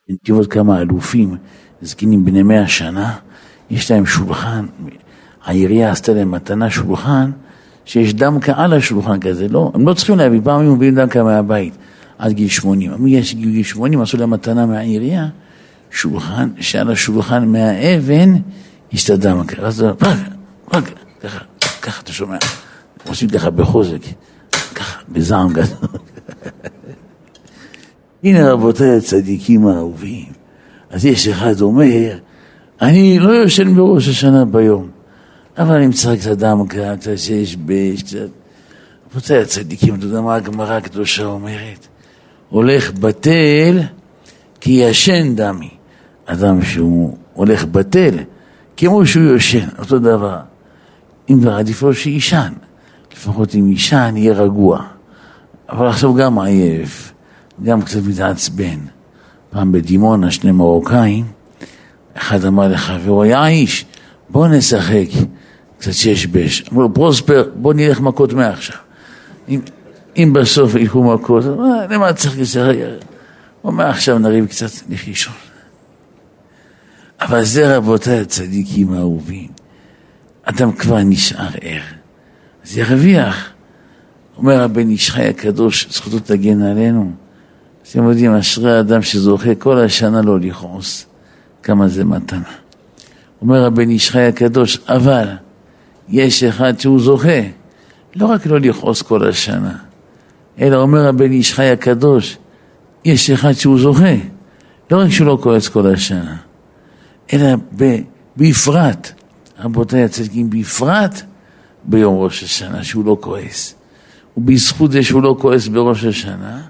בנתיבות 0.09 0.51
כמה 0.51 0.81
אלופים, 0.81 1.37
זקנים 1.81 2.25
בני 2.25 2.43
מאה 2.43 2.67
שנה, 2.67 3.15
יש 3.69 3.91
להם 3.91 4.05
שולחן, 4.05 4.65
העירייה 5.43 5.91
עשתה 5.91 6.13
להם 6.13 6.31
מתנה 6.31 6.69
שולחן, 6.69 7.31
שיש 7.87 8.13
דמקה 8.13 8.53
על 8.55 8.73
השולחן 8.73 9.19
כזה, 9.19 9.47
לא, 9.47 9.71
הם 9.73 9.87
לא 9.87 9.93
צריכים 9.93 10.17
להביא, 10.17 10.39
פעם 10.43 10.61
היו 10.61 10.75
מביאים 10.75 10.95
דמקה 10.95 11.23
מהבית 11.23 11.73
עד 12.17 12.31
גיל 12.31 12.47
80, 12.47 12.91
אבל 12.91 13.07
יש 13.07 13.35
גיל 13.35 13.63
80, 13.63 14.01
עשו 14.01 14.17
להם 14.17 14.29
מתנה 14.29 14.65
מהעירייה, 14.65 15.27
שולחן, 15.91 16.49
שעל 16.59 16.91
השולחן 16.91 17.45
מהאבן 17.45 18.35
יש 18.91 19.05
את 19.05 19.09
הדמקה, 19.09 19.61
אז 19.61 19.81
רק, 19.81 20.17
רק, 20.73 20.83
ככה, 21.23 21.39
ככה 21.81 22.01
אתה 22.01 22.11
שומע, 22.11 22.37
עושים 23.07 23.29
ככה 23.29 23.49
בחוזק, 23.49 24.01
ככה, 24.75 24.99
בזעם 25.09 25.53
גדול. 25.53 25.89
הנה 28.23 28.51
רבותיי 28.51 28.97
הצדיקים 28.97 29.67
האהובים, 29.67 30.25
אז 30.89 31.05
יש 31.05 31.27
אחד 31.27 31.61
אומר, 31.61 32.17
אני 32.81 33.19
לא 33.19 33.29
יושן 33.29 33.75
בראש 33.75 34.07
השנה 34.07 34.45
ביום, 34.45 34.96
אבל 35.57 35.75
אני 35.75 35.87
מצחק 35.87 36.17
קצת 36.19 36.37
דמקה, 36.37 36.95
קצת 36.99 37.17
שיש 37.17 37.55
בש, 37.55 38.03
קצת... 38.03 38.17
רבותיי 39.11 39.41
הצדיקים, 39.41 39.95
אתה 39.95 40.05
יודע 40.05 40.21
מה 40.21 40.35
הגמרא 40.35 40.73
הקדושה 40.73 41.25
אומרת? 41.25 41.87
הולך 42.49 42.91
בטל 42.91 43.79
כי 44.61 44.71
ישן 44.71 45.35
דמי. 45.35 45.69
אדם 46.25 46.61
שהוא 46.61 47.17
הולך 47.33 47.65
בטל, 47.65 48.15
כמו 48.77 49.05
שהוא 49.05 49.23
יושן, 49.23 49.67
אותו 49.79 49.99
דבר. 49.99 50.39
אם 51.29 51.41
כבר 51.41 51.53
עדיף 51.53 51.81
לו 51.81 51.93
שיישן, 51.93 52.53
לפחות 53.13 53.55
אם 53.55 53.69
יישן 53.69 54.13
יהיה 54.17 54.33
רגוע. 54.33 54.83
אבל 55.69 55.87
עכשיו 55.87 56.13
גם 56.13 56.39
עייף, 56.39 57.13
גם 57.63 57.81
קצת 57.81 57.99
מתעצבן. 58.07 58.79
פעם 59.49 59.71
בדימונה 59.71 60.31
שני 60.31 60.51
מרוקאים, 60.51 61.25
אחד 62.13 62.45
אמר 62.45 62.67
לחברו, 62.67 63.25
יא 63.25 63.45
איש, 63.45 63.85
בוא 64.29 64.47
נשחק 64.47 65.07
קצת 65.79 65.93
שש-בש. 65.93 66.63
אמרו 66.71 66.81
לו, 66.81 66.93
פרוספר, 66.93 67.49
בוא 67.55 67.73
נלך 67.73 67.99
מכות 67.99 68.33
מעכשיו. 68.33 68.75
אם, 69.49 69.59
אם 70.17 70.33
בסוף 70.33 70.75
ילכו 70.75 71.03
מכות, 71.13 71.45
אה, 71.45 71.87
למה 71.89 72.13
צריך 72.13 72.39
לשחק? 72.39 72.75
הוא 73.61 73.71
אומר, 73.71 73.85
עכשיו 73.85 74.19
נריב 74.19 74.45
קצת, 74.45 74.69
נלך 74.89 75.07
לישון. 75.07 75.33
אבל 77.21 77.43
זה 77.43 77.77
רבותיי 77.77 78.19
הצדיקים 78.19 78.93
האהובים. 78.93 79.47
אדם 80.43 80.71
כבר 80.71 80.99
נשאר 81.03 81.49
ער, 81.61 81.81
אז 82.65 82.77
ירוויח. 82.77 83.49
אומר 84.37 84.63
הבן 84.63 84.89
איש 84.89 85.11
חי 85.11 85.27
הקדוש, 85.27 85.87
זכותו 85.89 86.19
תגן 86.19 86.61
עלינו. 86.61 87.11
אתם 87.91 88.03
יודעים, 88.03 88.35
אשרי 88.35 88.77
האדם 88.77 89.01
שזוכה 89.01 89.55
כל 89.55 89.79
השנה 89.79 90.21
לא 90.21 90.39
לכעוס, 90.39 91.05
כמה 91.63 91.87
זה 91.87 92.05
מתנה. 92.05 92.51
אומר 93.41 93.65
הבן 93.65 93.89
איש 93.89 94.11
חי 94.11 94.21
הקדוש, 94.21 94.77
אבל 94.87 95.27
יש 96.09 96.43
אחד 96.43 96.79
שהוא 96.79 96.99
זוכה, 96.99 97.41
לא 98.15 98.25
רק 98.25 98.45
לא 98.45 98.59
לכעוס 98.59 99.01
כל 99.01 99.27
השנה, 99.29 99.77
אלא 100.59 100.81
אומר 100.81 101.07
הבן 101.07 101.31
איש 101.31 101.53
חי 101.53 101.69
הקדוש, 101.69 102.37
יש 103.05 103.29
אחד 103.29 103.51
שהוא 103.51 103.79
זוכה, 103.79 104.15
לא 104.91 104.97
רק 104.97 105.09
שהוא 105.09 105.27
לא 105.27 105.37
כועס 105.41 105.69
כל 105.69 105.87
השנה, 105.93 106.35
אלא 107.33 107.47
בפרט, 108.37 109.11
רבותיי 109.59 110.03
הצדיקים, 110.03 110.49
בפרט 110.49 111.21
ביום 111.83 112.17
ראש 112.17 112.43
השנה, 112.43 112.83
שהוא 112.83 113.05
לא 113.05 113.17
כועס. 113.21 113.75
ובזכות 114.37 114.91
זה 114.91 115.03
שהוא 115.03 115.23
לא 115.23 115.35
כועס 115.39 115.67
בראש 115.67 116.05
השנה, 116.05 116.61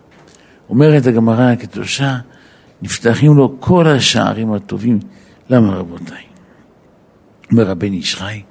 אומרת 0.70 1.08
הגמרא 1.08 1.52
הקדושה, 1.52 2.18
נפתחים 2.82 3.38
לו 3.38 3.56
כל 3.60 3.88
השערים 3.88 4.54
הטובים. 4.54 5.00
למה 5.50 5.76
רבותיי? 5.76 6.24
אומר 7.52 7.72
הבן 7.72 7.94
איש 7.94 8.16
חי, 8.16 8.42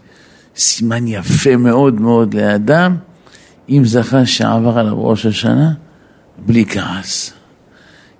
סימן 0.56 1.06
יפה 1.06 1.56
מאוד 1.56 2.00
מאוד 2.00 2.34
לאדם, 2.34 2.96
אם 3.68 3.82
זכה 3.84 4.26
שעבר 4.26 4.78
עליו 4.78 5.06
ראש 5.06 5.26
השנה, 5.26 5.72
בלי 6.38 6.64
כעס. 6.66 7.32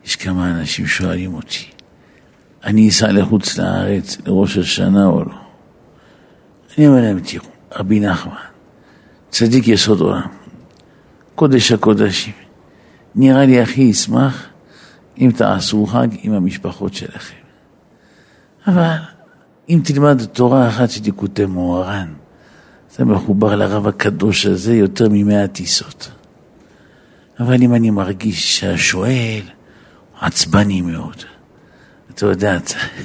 יש 0.05 0.17
כמה 0.17 0.51
אנשים 0.51 0.87
שואלים 0.87 1.35
אותי, 1.35 1.65
אני 2.65 2.89
אסע 2.89 3.13
לחוץ 3.13 3.59
לארץ 3.59 4.19
לראש 4.27 4.59
השנה 4.59 5.07
או 5.07 5.25
לא? 5.25 5.35
אני 6.79 6.89
אומר 6.89 7.01
להם, 7.01 7.21
תראו, 7.21 7.45
רבי 7.77 8.01
נחמן, 8.01 8.33
צדיק 9.31 9.69
יסוד 9.69 10.01
עולם, 10.01 10.29
קודש 11.35 11.73
הקודשים, 11.73 12.33
נראה 13.15 13.45
לי 13.45 13.61
הכי 13.61 13.81
ישמח 13.81 14.47
אם 15.19 15.31
תעשו 15.37 15.87
חג 15.87 16.09
עם 16.23 16.33
המשפחות 16.33 16.95
שלכם. 16.95 17.37
אבל 18.67 18.97
אם 19.69 19.81
תלמד 19.85 20.25
תורה 20.25 20.69
אחת 20.69 20.91
של 20.91 21.03
ליקוטי 21.05 21.47
מוהר"ן, 21.47 22.13
אתה 22.97 23.05
מחובר 23.05 23.55
לרב 23.57 23.87
הקדוש 23.87 24.47
הזה 24.47 24.75
יותר 24.75 25.09
ממאה 25.11 25.49
טיסות. 25.49 26.11
אבל 27.41 27.63
אם 27.63 27.75
אני 27.75 27.91
מרגיש 27.91 28.59
שהשואל 28.59 29.43
עצבני 30.21 30.83
מאוד, 30.83 31.17
אתה 32.11 32.27
יודע, 32.27 32.59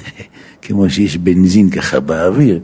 כמו 0.62 0.90
שיש 0.90 1.16
בנזין 1.16 1.70
ככה 1.70 2.00
באוויר, 2.00 2.60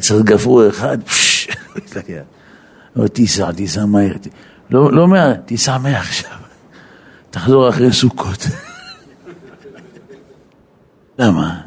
צריך 0.00 0.24
גפרור 0.24 0.68
אחד, 0.68 1.02
פשש, 1.02 1.48
לא 2.96 3.08
תיסע, 3.08 3.52
תיסע 3.52 3.84
מהר, 3.84 4.12
לא, 4.70 4.92
לא 4.92 5.08
מהר, 5.08 5.34
תיסע 5.34 5.78
מעכשיו, 5.78 6.38
תחזור 7.30 7.68
אחרי 7.68 7.92
סוכות. 7.92 8.46
למה? 11.18 11.60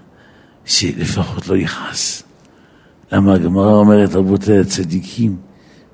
שלפחות 0.66 1.48
לא 1.48 1.58
יכעס. 1.58 2.24
למה 3.12 3.34
הגמרא 3.34 3.74
אומרת, 3.74 4.16
רבותיי 4.16 4.60
הצדיקים, 4.60 5.36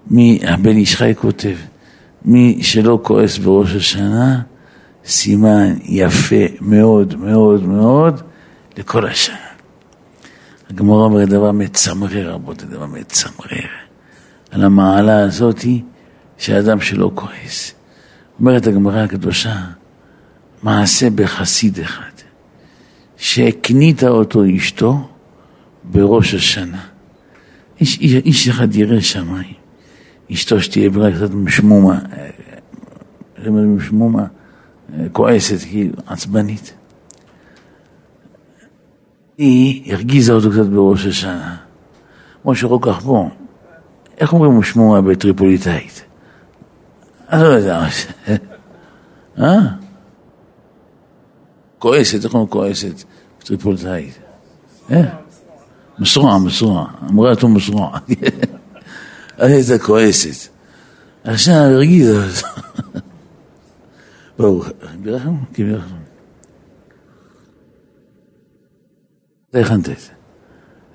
מי, 0.07 0.39
הבן 0.47 0.77
איש 0.77 0.95
חי 0.95 1.13
כותב, 1.15 1.55
מי 2.25 2.59
שלא 2.61 2.99
כועס 3.03 3.37
בראש 3.37 3.75
השנה, 3.75 4.41
סימן 5.05 5.73
יפה 5.83 6.45
מאוד 6.61 7.15
מאוד 7.15 7.65
מאוד 7.65 8.21
לכל 8.77 9.05
השנה. 9.05 9.35
הגמרא 10.69 11.03
אומרת 11.03 11.29
דבר 11.29 11.51
מצמרר, 11.51 12.33
רבותיי, 12.33 12.67
דבר 12.67 12.85
מצמרר. 12.85 13.67
על 14.51 14.63
המעלה 14.63 15.19
הזאתי 15.19 15.83
שאדם 16.37 16.81
שלא 16.81 17.11
כועס. 17.15 17.73
אומרת 18.39 18.67
הגמרא 18.67 18.99
הקדושה, 18.99 19.55
מעשה 20.63 21.09
בחסיד 21.09 21.79
אחד, 21.79 22.11
שהקנית 23.17 24.03
אותו 24.03 24.43
אשתו 24.57 25.07
בראש 25.83 26.33
השנה. 26.33 26.96
איש, 27.79 27.99
איש, 27.99 28.49
אחד 28.49 28.75
ירא 28.75 28.99
שמיים, 28.99 29.53
אשתו 30.31 30.61
שתהיה 30.61 30.89
ברק 30.89 31.13
קצת 31.15 31.31
משמומה, 31.31 31.99
משמומה, 33.47 34.25
כועסת, 35.11 35.59
כאילו, 35.69 35.93
עצבנית. 36.07 36.73
היא 39.37 39.93
הרגיזה 39.93 40.33
אותו 40.33 40.51
קצת 40.51 40.65
בראש 40.65 41.05
השנה. 41.05 41.57
משה 42.45 42.67
רוקח 42.67 42.99
פה, 43.05 43.29
איך 44.17 44.33
אומרים 44.33 44.59
משמומה 44.59 45.01
בטריפוליטאית? 45.01 46.03
אני 47.29 47.43
לא 47.43 47.47
יודע. 47.47 47.85
אה? 49.39 49.59
כועסת, 51.79 52.25
איך 52.25 52.33
אומרים 52.33 52.49
כועסת 52.49 53.03
בטריפוליטאית? 53.39 54.19
אה? 54.91 55.26
מסרוע, 55.99 56.37
מסרוע, 56.37 56.87
אמרה 57.09 57.29
אותו 57.29 57.49
מסרוע. 57.49 57.97
הייתה 59.37 59.79
כועסת. 59.79 60.49
עכשיו 61.23 61.55
אותו. 61.71 62.43
ברוך, 64.39 64.67
בירכנו? 65.01 65.37
כן. 65.53 65.75
אתה 69.49 69.59
הכנת 69.59 69.89
את 69.89 69.99
זה. 69.99 70.09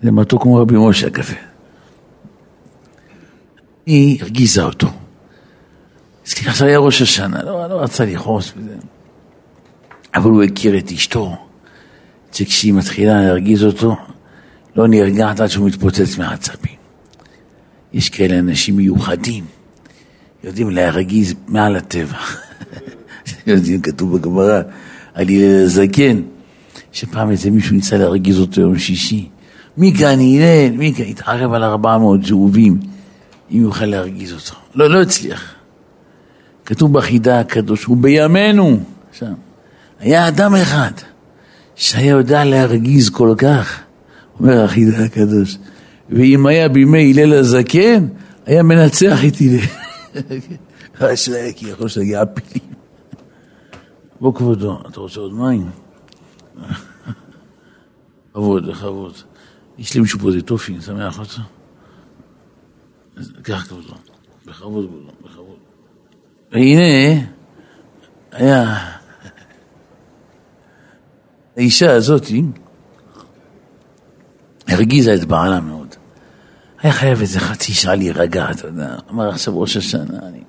זה 0.03 0.11
מתוק 0.11 0.43
כמו 0.43 0.57
רבי 0.57 0.75
משה 0.79 1.07
הקפה. 1.07 1.37
היא 3.87 4.23
הרגיזה 4.23 4.63
אותו. 4.63 4.89
אז 6.27 6.35
ככה 6.35 6.65
היה 6.65 6.79
ראש 6.79 7.03
השנה, 7.03 7.43
לא, 7.43 7.67
לא 7.69 7.83
רצה 7.83 8.05
לכעוס 8.05 8.53
בזה. 8.57 8.77
אבל 10.15 10.31
הוא 10.31 10.43
הכיר 10.43 10.79
את 10.79 10.93
אשתו, 10.93 11.37
שכשהיא 12.33 12.73
מתחילה 12.73 13.23
להרגיז 13.23 13.65
אותו, 13.65 13.97
לא 14.77 14.89
נרגעת 14.89 15.41
עד 15.41 15.49
שהוא 15.49 15.67
מתפוצץ 15.67 16.19
מהעצבים. 16.19 16.77
יש 17.93 18.09
כאלה 18.09 18.39
אנשים 18.39 18.77
מיוחדים, 18.77 19.45
יודעים 20.45 20.71
להרגיז 20.71 21.35
מעל 21.49 21.77
הטבע. 21.77 22.19
יודעים, 23.47 23.81
כתוב 23.81 24.19
בגמרא 24.19 24.61
על 25.15 25.29
הלל 25.29 25.65
הזקן, 25.65 26.23
שפעם 26.93 27.31
איזה 27.31 27.51
מישהו 27.51 27.77
ניסה 27.77 27.97
להרגיז 27.97 28.39
אותו 28.39 28.61
יום 28.61 28.79
שישי. 28.79 29.29
מי 29.77 29.95
כאן 29.99 30.19
הלל? 30.21 30.77
מי 30.77 30.95
כאן? 30.97 31.05
התערב 31.05 31.53
על 31.53 31.65
ארבע 31.65 31.99
מאות 31.99 32.25
זהובים, 32.25 32.81
אם 33.51 33.63
יוכל 33.63 33.85
להרגיז 33.85 34.33
אותו. 34.33 34.55
לא, 34.75 34.91
לא 34.91 35.03
הצליח. 35.03 35.55
כתוב 36.67 36.93
בחידה 36.93 37.41
הקדוש, 37.41 37.89
ובימינו, 37.89 38.81
שם, 39.13 39.33
היה 40.01 40.29
אדם 40.29 40.55
אחד 40.55 40.91
שהיה 41.75 42.11
יודע 42.11 42.45
להרגיז 42.45 43.11
כל 43.11 43.35
כך, 43.39 43.81
אומר 44.41 44.65
החידה 44.65 45.05
הקדוש, 45.05 45.59
ואם 46.11 46.47
היה 46.47 46.69
בימי 46.69 47.13
הלל 47.13 47.33
הזקן, 47.33 48.07
היה 48.47 48.63
מנצח 48.63 49.19
את 49.29 49.41
הלל. 49.41 49.59
אשרי 50.99 51.53
כי 51.57 51.69
יכול 51.69 51.89
שיגיע 51.89 52.23
פילים. 52.27 52.69
בוא 54.21 54.35
כבודו, 54.35 54.83
אתה 54.89 55.01
רוצה 55.01 55.21
עוד 55.21 55.33
מים? 55.33 55.71
בכבוד, 58.31 58.67
בכבוד. 58.67 59.15
יש 59.79 59.95
לי 59.95 60.01
מישהו 60.01 60.19
פה 60.19 60.29
איזה 60.29 60.43
טופי, 60.43 60.75
אני 60.75 60.83
שמח 60.83 61.19
אותו. 61.19 61.43
קח 63.43 63.67
כבודו, 63.69 63.95
בכבוד 64.47 64.87
כבודו, 64.87 65.11
בכבוד. 65.25 65.57
והנה, 66.53 67.21
היה... 68.33 68.77
האישה 71.57 71.93
הזאתי 71.93 72.43
הרגיזה 74.73 75.15
את 75.15 75.25
בעלה 75.25 75.61
מאוד. 75.61 75.95
היה 76.83 76.93
חייב 76.93 77.21
איזה 77.21 77.41
חצי 77.41 77.75
שעה 77.75 77.95
להירגע, 77.95 78.51
אתה 78.51 78.67
יודע. 78.67 78.97
אמר 79.11 79.29
עכשיו 79.29 79.61
ראש 79.61 79.77
השנה, 79.77 80.19
אני... 80.29 80.43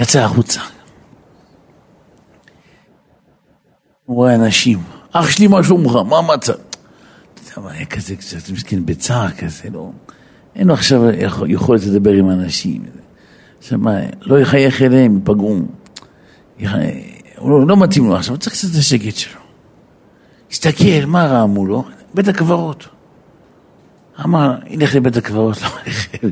יצא 0.00 0.24
החוצה. 0.24 0.60
הוא 4.06 4.16
רואה 4.16 4.34
אנשים, 4.34 4.78
אח 5.12 5.30
שלי 5.30 5.46
מה 5.46 5.64
שלומך, 5.64 5.92
מה 5.94 6.18
המצב? 6.18 6.52
אתה 6.52 7.40
יודע 7.42 7.68
מה, 7.68 7.72
היה 7.72 7.86
כזה 7.86 8.16
קצת 8.16 8.50
מסכן 8.50 8.86
בצער 8.86 9.30
כזה, 9.30 9.70
לא... 9.72 9.90
אין 10.54 10.66
לו 10.66 10.74
עכשיו 10.74 11.02
יכולת 11.46 11.84
לדבר 11.86 12.12
עם 12.12 12.30
אנשים. 12.30 12.82
עכשיו 13.58 13.78
מה, 13.78 13.98
לא 14.20 14.40
יחייך 14.40 14.82
אליהם, 14.82 15.14
ייפגעו. 15.14 15.58
הוא 17.36 17.50
לא, 17.50 17.66
לא 17.66 17.76
מתאים 17.76 18.08
לו 18.08 18.16
עכשיו, 18.16 18.38
צריך 18.38 18.56
קצת 18.56 18.68
את 18.72 18.78
השקט 18.78 19.16
שלו. 19.16 19.40
הסתכל, 20.50 21.06
מה 21.06 21.26
רע 21.26 21.46
מולו? 21.46 21.84
בית 22.14 22.28
הקברות. 22.28 22.88
אמר, 24.24 24.54
ילך 24.66 24.94
לבית 24.94 25.16
הקברות, 25.16 25.58
לא 25.62 26.30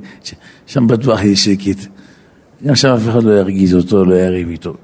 שם 0.66 0.87
בטוח 0.87 1.22
יהיה 1.22 1.37
שקט. 1.37 1.87
גם 2.64 2.77
שם 2.77 2.88
אף 2.88 3.09
אחד 3.09 3.22
לא 3.22 3.38
ירגיז 3.38 3.74
אותו, 3.74 4.05
לא 4.05 4.14
יריב 4.14 4.48
איתו. 4.48 4.74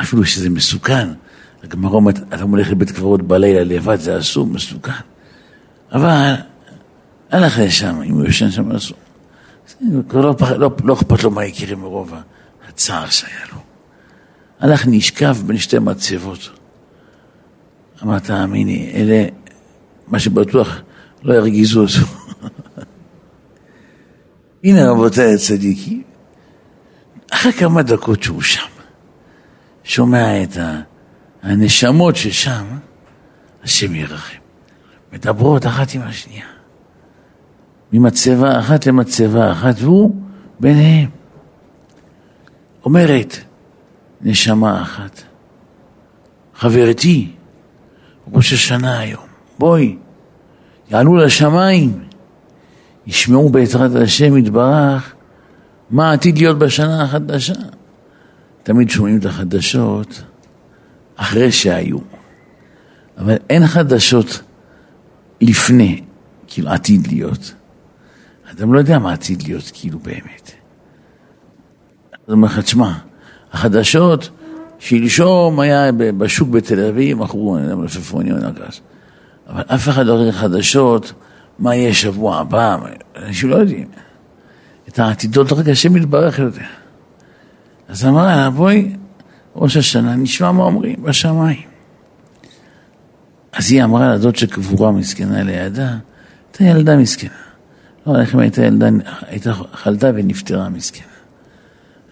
אפילו 0.00 0.24
שזה 0.24 0.50
מסוכן. 0.50 1.08
הגמרא 1.62 1.92
אומרת, 1.92 2.18
אתה 2.18 2.42
הולך 2.42 2.70
לבית 2.70 2.90
קברות 2.90 3.22
בלילה 3.22 3.64
לבד, 3.64 4.00
זה 4.00 4.18
אסור, 4.18 4.46
מסוכן. 4.46 4.92
אבל 5.92 6.34
הלך 7.30 7.58
לשם, 7.58 8.02
אם 8.02 8.14
הוא 8.14 8.24
יושן 8.24 8.50
שם 8.50 8.72
אסור. 8.72 8.96
כבר 10.08 10.20
לא, 10.20 10.34
לא, 10.56 10.70
לא 10.84 10.94
אכפת 10.94 11.24
לו 11.24 11.30
מה 11.30 11.44
יקרה 11.44 11.76
מרוב 11.76 12.14
הצער 12.68 13.06
שהיה 13.06 13.40
לו. 13.52 13.58
הלך 14.60 14.86
נשכב 14.86 15.36
בין 15.46 15.58
שתי 15.58 15.78
מצבות. 15.78 16.50
אמר, 18.02 18.18
תאמיני, 18.18 18.92
אלה, 18.94 19.26
מה 20.08 20.18
שבטוח, 20.18 20.80
לא 21.22 21.34
ירגיזו 21.34 21.82
אותו. 21.82 22.06
הנה 24.64 24.90
רבותיי 24.90 25.34
הצדיקים, 25.34 26.02
אחרי 27.30 27.52
כמה 27.52 27.82
דקות 27.82 28.22
שהוא 28.22 28.42
שם, 28.42 28.68
שומע 29.84 30.42
את 30.42 30.56
הנשמות 31.42 32.16
ששם, 32.16 32.64
השם 33.62 33.94
ירחם. 33.94 34.38
מדברות 35.12 35.66
אחת 35.66 35.94
עם 35.94 36.02
השנייה. 36.02 36.46
ממצבה 37.92 38.58
אחת 38.58 38.86
למצבה 38.86 39.52
אחת, 39.52 39.74
והוא 39.78 40.14
ביניהם. 40.60 41.10
אומרת 42.84 43.36
נשמה 44.20 44.82
אחת, 44.82 45.22
חברתי, 46.54 47.32
ראש 48.32 48.52
השנה 48.52 48.98
היום, 48.98 49.26
בואי, 49.58 49.96
יעלו 50.90 51.16
לשמיים, 51.16 52.04
ישמעו 53.06 53.48
בעזרת 53.48 53.94
השם 53.94 54.36
יתברך 54.36 55.14
מה 55.90 56.12
עתיד 56.12 56.38
להיות 56.38 56.58
בשנה 56.58 57.02
החדשה. 57.02 57.54
תמיד 58.62 58.90
שומעים 58.90 59.18
את 59.18 59.24
החדשות 59.24 60.22
אחרי 61.16 61.52
שהיו, 61.52 61.98
אבל 63.18 63.36
אין 63.50 63.66
חדשות 63.66 64.42
לפני, 65.40 66.02
כאילו 66.46 66.68
עתיד 66.68 67.06
להיות. 67.06 67.54
אדם 68.52 68.74
לא 68.74 68.78
יודע 68.78 68.98
מה 68.98 69.12
עתיד 69.12 69.42
להיות 69.42 69.70
כאילו 69.74 69.98
באמת. 69.98 70.50
אז 72.12 72.32
אומר 72.32 72.48
לך, 72.48 72.58
תשמע, 72.58 72.92
החדשות, 73.52 74.30
שלשום 74.78 75.60
היה 75.60 75.92
בשוק 75.92 76.48
בתל 76.48 76.84
אביב, 76.84 77.18
מכרו, 77.18 77.58
מלפפונים 77.76 78.32
או 78.32 78.38
נגס. 78.38 78.80
אבל 79.48 79.62
אף 79.66 79.88
אחד 79.88 80.06
לא 80.06 80.14
רואה 80.14 80.32
חדשות, 80.32 81.12
מה 81.58 81.74
יהיה 81.74 81.94
שבוע 81.94 82.38
הבא, 82.38 82.76
אנשים 83.16 83.50
לא 83.50 83.56
יודעים. 83.56 83.88
את 84.88 84.98
העתידות 84.98 85.52
רק 85.52 85.68
השם 85.68 85.96
יתברך 85.96 86.38
יודע. 86.38 86.66
אז 87.88 88.04
אמרה 88.04 88.36
לה, 88.36 88.50
בואי, 88.50 88.92
ראש 89.56 89.76
השנה, 89.76 90.16
נשמע 90.16 90.52
מה 90.52 90.62
אומרים 90.62 91.02
בשמיים. 91.02 91.62
אז 93.52 93.70
היא 93.70 93.84
אמרה 93.84 94.14
לדוד 94.14 94.36
שקבורה 94.36 94.92
מסכנה 94.92 95.42
לידה, 95.42 95.96
הייתה 96.48 96.64
ילדה 96.64 96.96
מסכנה. 96.96 97.30
לא, 98.06 98.20
איך 98.20 98.34
אם 98.34 98.40
הייתה 98.40 98.64
ילדה, 98.64 98.88
הייתה 99.26 99.52
חלתה 99.72 100.10
ונפטרה 100.14 100.68
מסכנה. 100.68 101.06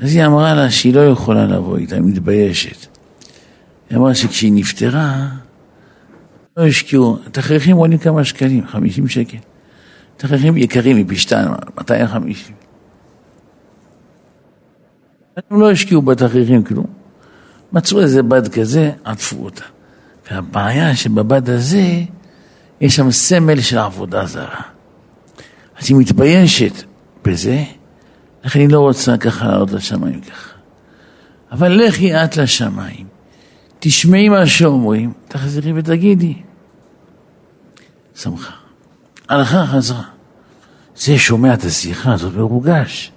אז 0.00 0.14
היא 0.14 0.26
אמרה 0.26 0.54
לה 0.54 0.70
שהיא 0.70 0.94
לא 0.94 1.00
יכולה 1.00 1.46
לבוא 1.46 1.76
איתה, 1.76 1.94
היא 1.94 2.02
מתביישת. 2.02 2.86
היא 3.90 3.98
אמרה 3.98 4.14
שכשהיא 4.14 4.52
נפטרה, 4.54 5.28
לא 6.56 6.66
השקיעו, 6.66 7.18
תכריכים 7.32 7.76
עולים 7.76 7.98
כמה 7.98 8.24
שקלים, 8.24 8.66
50 8.66 9.08
שקל. 9.08 9.38
תכריכים 10.16 10.56
יקרים 10.56 10.96
מפשתן, 10.96 11.48
250. 11.76 12.54
הם 15.50 15.60
לא 15.60 15.70
השקיעו 15.70 16.02
בתכריכים 16.02 16.64
כלום. 16.64 16.86
מצאו 17.72 18.00
איזה 18.00 18.22
בד 18.22 18.48
כזה, 18.48 18.92
עטפו 19.04 19.44
אותה. 19.44 19.64
והבעיה 20.30 20.96
שבבד 20.96 21.50
הזה, 21.50 22.02
יש 22.80 22.96
שם 22.96 23.10
סמל 23.10 23.60
של 23.60 23.78
עבודה 23.78 24.26
זרה. 24.26 24.62
אז 25.78 25.90
היא 25.90 25.96
מתביישת 25.96 26.82
בזה, 27.24 27.64
לכן 28.44 28.60
היא 28.60 28.68
לא 28.68 28.80
רוצה 28.80 29.16
ככה 29.16 29.48
לעלות 29.48 29.72
לשמיים 29.72 30.20
ככה. 30.20 30.50
אבל 31.52 31.72
לכי 31.86 32.14
את 32.14 32.36
לשמיים, 32.36 33.06
תשמעי 33.86 34.28
מה 34.28 34.46
שאומרים, 34.46 35.12
תחזרי 35.28 35.72
ותגידי. 35.76 36.34
שמחה. 38.14 38.52
הלכה 39.28 39.66
חזרה. 39.66 40.02
זה 40.96 41.18
שומע 41.18 41.54
את 41.54 41.64
השיחה 41.64 42.12
הזאת 42.12 42.34
מרוגש. 42.34 43.12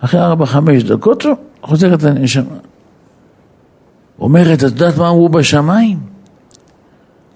אחרי 0.00 0.20
ארבע, 0.20 0.46
חמש 0.46 0.82
דקות, 0.82 1.24
חוזרת 1.62 2.04
הנשמה. 2.04 2.56
אומרת, 4.18 4.58
את 4.58 4.62
יודעת 4.62 4.96
מה 4.96 5.08
אמרו 5.08 5.28
בשמיים? 5.28 6.00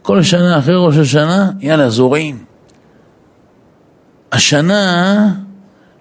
כל 0.03 0.23
שנה 0.23 0.59
אחרי 0.59 0.75
ראש 0.77 0.97
השנה, 0.97 1.51
יאללה, 1.61 1.91
זורעים. 1.91 2.45
השנה, 4.33 5.33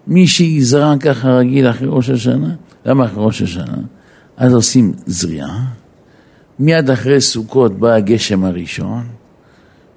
מי 0.08 0.28
שיזרע 0.28 0.94
ככה 1.00 1.30
רגיל 1.30 1.70
אחרי 1.70 1.88
ראש 1.92 2.10
השנה, 2.10 2.56
למה 2.86 3.06
אחרי 3.06 3.26
ראש 3.26 3.42
השנה? 3.42 3.78
אז 4.38 4.54
עושים 4.54 4.94
זריעה, 5.06 5.66
מיד 6.60 6.90
אחרי 6.90 7.22
סוכות 7.22 7.80
בא 7.80 7.94
הגשם 7.94 8.46
הראשון, 8.46 9.08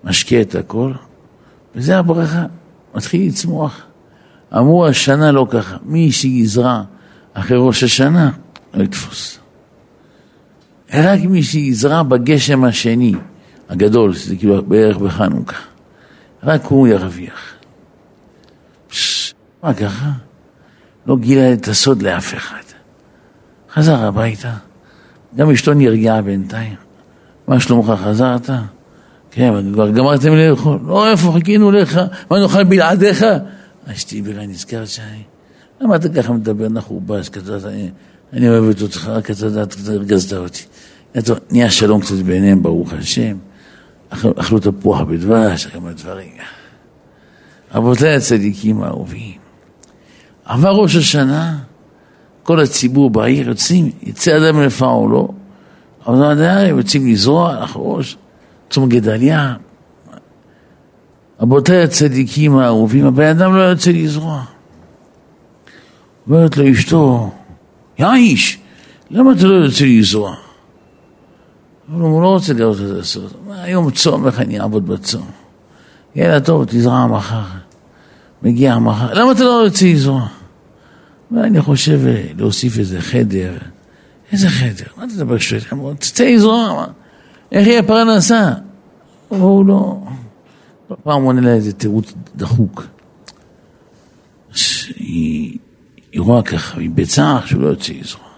משקה 0.05 0.40
את 0.40 0.55
הכל, 0.55 0.92
וזה 1.75 1.99
הברכה, 1.99 2.44
מתחיל 2.94 3.29
לצמוח. 3.29 3.81
אמרו 4.57 4.87
השנה 4.87 5.33
לא 5.33 5.47
ככה, 5.51 5.77
מי 5.83 6.12
שיזרע 6.12 6.83
אחרי 7.35 7.57
ראש 7.61 7.83
השנה, 7.83 8.31
לא 8.75 8.83
יתפוס. 8.83 9.38
רק 10.94 11.21
מי 11.21 11.42
שיזרע 11.42 12.03
בגשם 12.03 12.64
השני, 12.64 13.14
הגדול, 13.68 14.14
שזה 14.14 14.37
כאילו 14.37 14.62
בערך 14.62 14.97
בחנוכה, 14.97 15.57
רק 16.42 16.64
הוא 16.64 16.88
ירוויח. 16.88 17.55
פש, 18.88 19.35
מה 19.62 19.75
ככה? 19.75 20.11
לא 21.07 21.16
גילה 21.16 21.53
את 21.53 21.68
הסוד 21.68 22.03
לאף 22.03 22.35
אחד. 22.35 22.62
חזר 23.73 24.05
הביתה, 24.05 24.55
גם 25.36 25.50
אשתו 25.50 25.74
נרגעה 25.74 26.22
בינתיים. 26.22 26.74
מה 27.46 27.60
שלומך, 27.60 27.92
חזרת? 28.04 28.50
כן, 29.30 29.72
כבר 29.72 29.90
גמרתם 29.90 30.32
לאכול. 30.32 30.78
לא, 30.86 31.10
איפה 31.10 31.32
חיכינו 31.32 31.70
לך? 31.70 32.00
מה 32.30 32.38
נאכל 32.38 32.64
בלעדיך? 32.64 33.24
אשתי 33.92 34.22
בירה 34.22 34.46
נזכרת 34.46 34.88
שאני... 34.88 35.22
למה 35.80 35.96
אתה 35.96 36.08
ככה 36.08 36.32
מדבר 36.32 36.68
נחובש, 36.68 37.28
כזה, 37.28 37.58
אני, 38.32 38.48
אוהבת 38.48 38.82
אותך, 38.82 39.08
רק 39.08 39.30
אתה 39.30 39.46
יודע, 39.46 39.66
קצת 39.66 39.88
הרגזת 39.88 40.32
אותי. 40.32 40.62
נהיה 41.50 41.70
שלום 41.70 42.00
קצת 42.00 42.14
ביניהם, 42.14 42.62
ברוך 42.62 42.92
השם. 42.92 43.36
אכלו 44.10 44.58
תפוח 44.58 45.00
בדבש, 45.00 45.66
כמה 45.66 45.92
דברים. 45.92 46.32
רבותיי 47.74 48.14
הצדיקים 48.14 48.82
האהובים, 48.82 49.34
עבר 50.44 50.70
ראש 50.70 50.96
השנה, 50.96 51.58
כל 52.48 52.61
הציבור 52.61 53.11
בעיר 53.11 53.48
יוצאים, 53.48 53.90
יצא 54.02 54.37
אדם 54.37 54.61
לפעולו, 54.61 55.28
אבל 56.06 56.24
עדיין 56.24 56.76
יוצאים 56.76 57.06
לזרוע, 57.06 57.61
לחרוש, 57.62 58.16
צום 58.70 58.88
גדליה. 58.88 59.54
רבותיי 61.40 61.82
הצדיקים 61.82 62.56
האהובים, 62.56 63.06
הבן 63.06 63.26
אדם 63.26 63.56
לא 63.56 63.61
יוצא 63.61 63.90
לזרוע. 63.90 64.44
אומרת 66.26 66.56
לו 66.56 66.72
אשתו, 66.72 67.30
יא 67.98 68.06
איש, 68.14 68.58
למה 69.11 69.32
אתה 69.32 69.46
לא 69.46 69.54
יוצא 69.54 69.84
לזרוע? 69.84 70.34
אבל 71.88 72.00
הוא 72.00 72.22
לא 72.22 72.28
רוצה 72.28 72.52
לראות 72.52 72.80
את 72.80 72.87
זה 72.87 72.94
לעשות. 72.94 73.32
היום 73.50 73.90
צום, 73.90 74.26
איך 74.26 74.40
אני 74.40 74.61
אעבוד 74.61 74.87
בצום? 74.87 75.26
יאללה 76.16 76.40
טוב, 76.40 76.64
תזרע 76.64 77.06
מחר. 77.06 77.42
מגיע 78.42 78.78
מחר, 78.78 79.14
למה 79.14 79.32
אתה 79.32 79.44
לא 79.44 79.62
יוצא 79.64 79.87
לזרוע? 79.87 80.38
ואני 81.30 81.62
חושב 81.62 82.00
אה, 82.06 82.24
להוסיף 82.36 82.78
איזה 82.78 83.00
חדר. 83.00 83.58
איזה 84.32 84.48
חדר? 84.48 84.84
מה 84.96 85.04
אתה 85.04 85.12
מדבר 85.14 85.38
שטויות? 85.38 85.98
תצא 85.98 86.24
לזרוע, 86.24 86.86
איך 87.52 87.66
יהיה 87.66 87.82
פרנסה? 87.82 88.52
הוא 89.28 89.66
לא... 89.66 89.96
פעם 91.02 91.22
עונה 91.22 91.40
לה 91.40 91.54
איזה 91.54 91.72
תירוץ 91.72 92.12
דחוק. 92.36 92.86
היא 94.96 95.58
רואה 96.16 96.42
ככה, 96.42 96.80
היא 96.80 96.90
בצער 96.94 97.46
שהוא 97.46 97.62
לא 97.62 97.68
יוצא 97.68 97.92
לזרוע. 97.92 98.28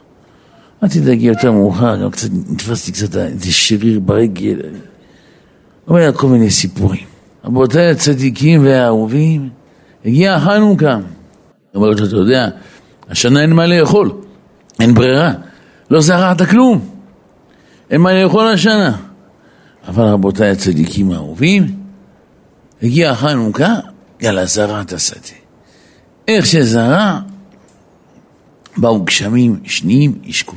אל 0.83 0.89
תדאגי 0.89 1.27
יותר 1.27 1.53
מאוחר, 1.53 2.03
גם 2.03 2.11
קצת, 2.11 2.29
נתפסתי 2.51 2.93
קצת 2.93 3.17
איזה 3.17 3.53
שריר 3.53 4.01
ברגל. 4.01 4.61
אומר 5.89 6.07
לה 6.07 6.13
כל 6.13 6.27
מיני 6.27 6.51
סיפורים. 6.51 7.05
רבותיי 7.45 7.91
הצדיקים 7.91 8.65
והאהובים, 8.65 9.49
הגיע 10.05 10.41
חנוכה. 10.41 10.99
אומרת 11.75 12.01
לו, 12.01 12.07
אתה 12.07 12.17
יודע, 12.17 12.49
השנה 13.11 13.43
אין 13.43 13.53
מה 13.53 13.67
לאכול, 13.67 14.13
אין 14.81 14.95
ברירה, 14.95 15.33
לא 15.91 16.01
זרעת 16.01 16.43
כלום, 16.43 16.89
אין 17.91 18.01
מה 18.01 18.13
לאכול 18.13 18.47
השנה. 18.47 18.97
אבל 19.89 20.05
רבותיי 20.05 20.51
הצדיקים 20.51 21.11
האהובים, 21.11 21.77
הגיע 22.83 23.15
חנוכה, 23.15 23.75
יאללה, 24.21 24.47
זרע 24.47 24.81
את 24.81 24.93
השדה. 24.93 25.37
איך 26.29 26.47
שזרע, 26.47 27.21
באו 28.77 29.03
גשמים 29.03 29.61
שניים, 29.65 30.19
השקו. 30.29 30.57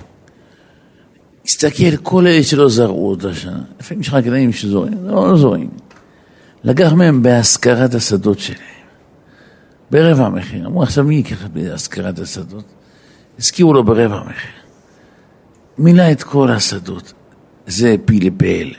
הסתכל, 1.46 1.98
כל 1.98 2.28
אלה 2.28 2.44
שלא 2.44 2.70
זרעו 2.70 3.10
אותה 3.10 3.34
שנה, 3.34 3.62
לפעמים 3.80 4.02
יש 4.02 4.10
חקלאים 4.10 4.54
שזורעים, 4.54 5.06
לא, 5.06 5.32
לא 5.32 5.38
זורעים. 5.38 5.70
לקח 6.64 6.94
מהם 6.94 7.24
בהשכרת 7.24 7.96
השדות 7.96 8.40
שלהם, 8.40 8.60
ברבע 9.94 10.30
מחיר. 10.30 10.66
אמרו, 10.66 10.84
עכשיו 10.84 11.04
מי 11.04 11.16
ייקח 11.16 11.46
בהשכרת 11.54 12.20
השדות? 12.20 12.66
הזכירו 13.40 13.74
לו 13.74 13.84
ברבע 13.84 14.24
מחיר. 14.24 14.52
מילא 15.78 16.12
את 16.12 16.24
כל 16.24 16.52
השדות. 16.52 17.14
זה 17.68 17.96
פלפל, 18.06 18.72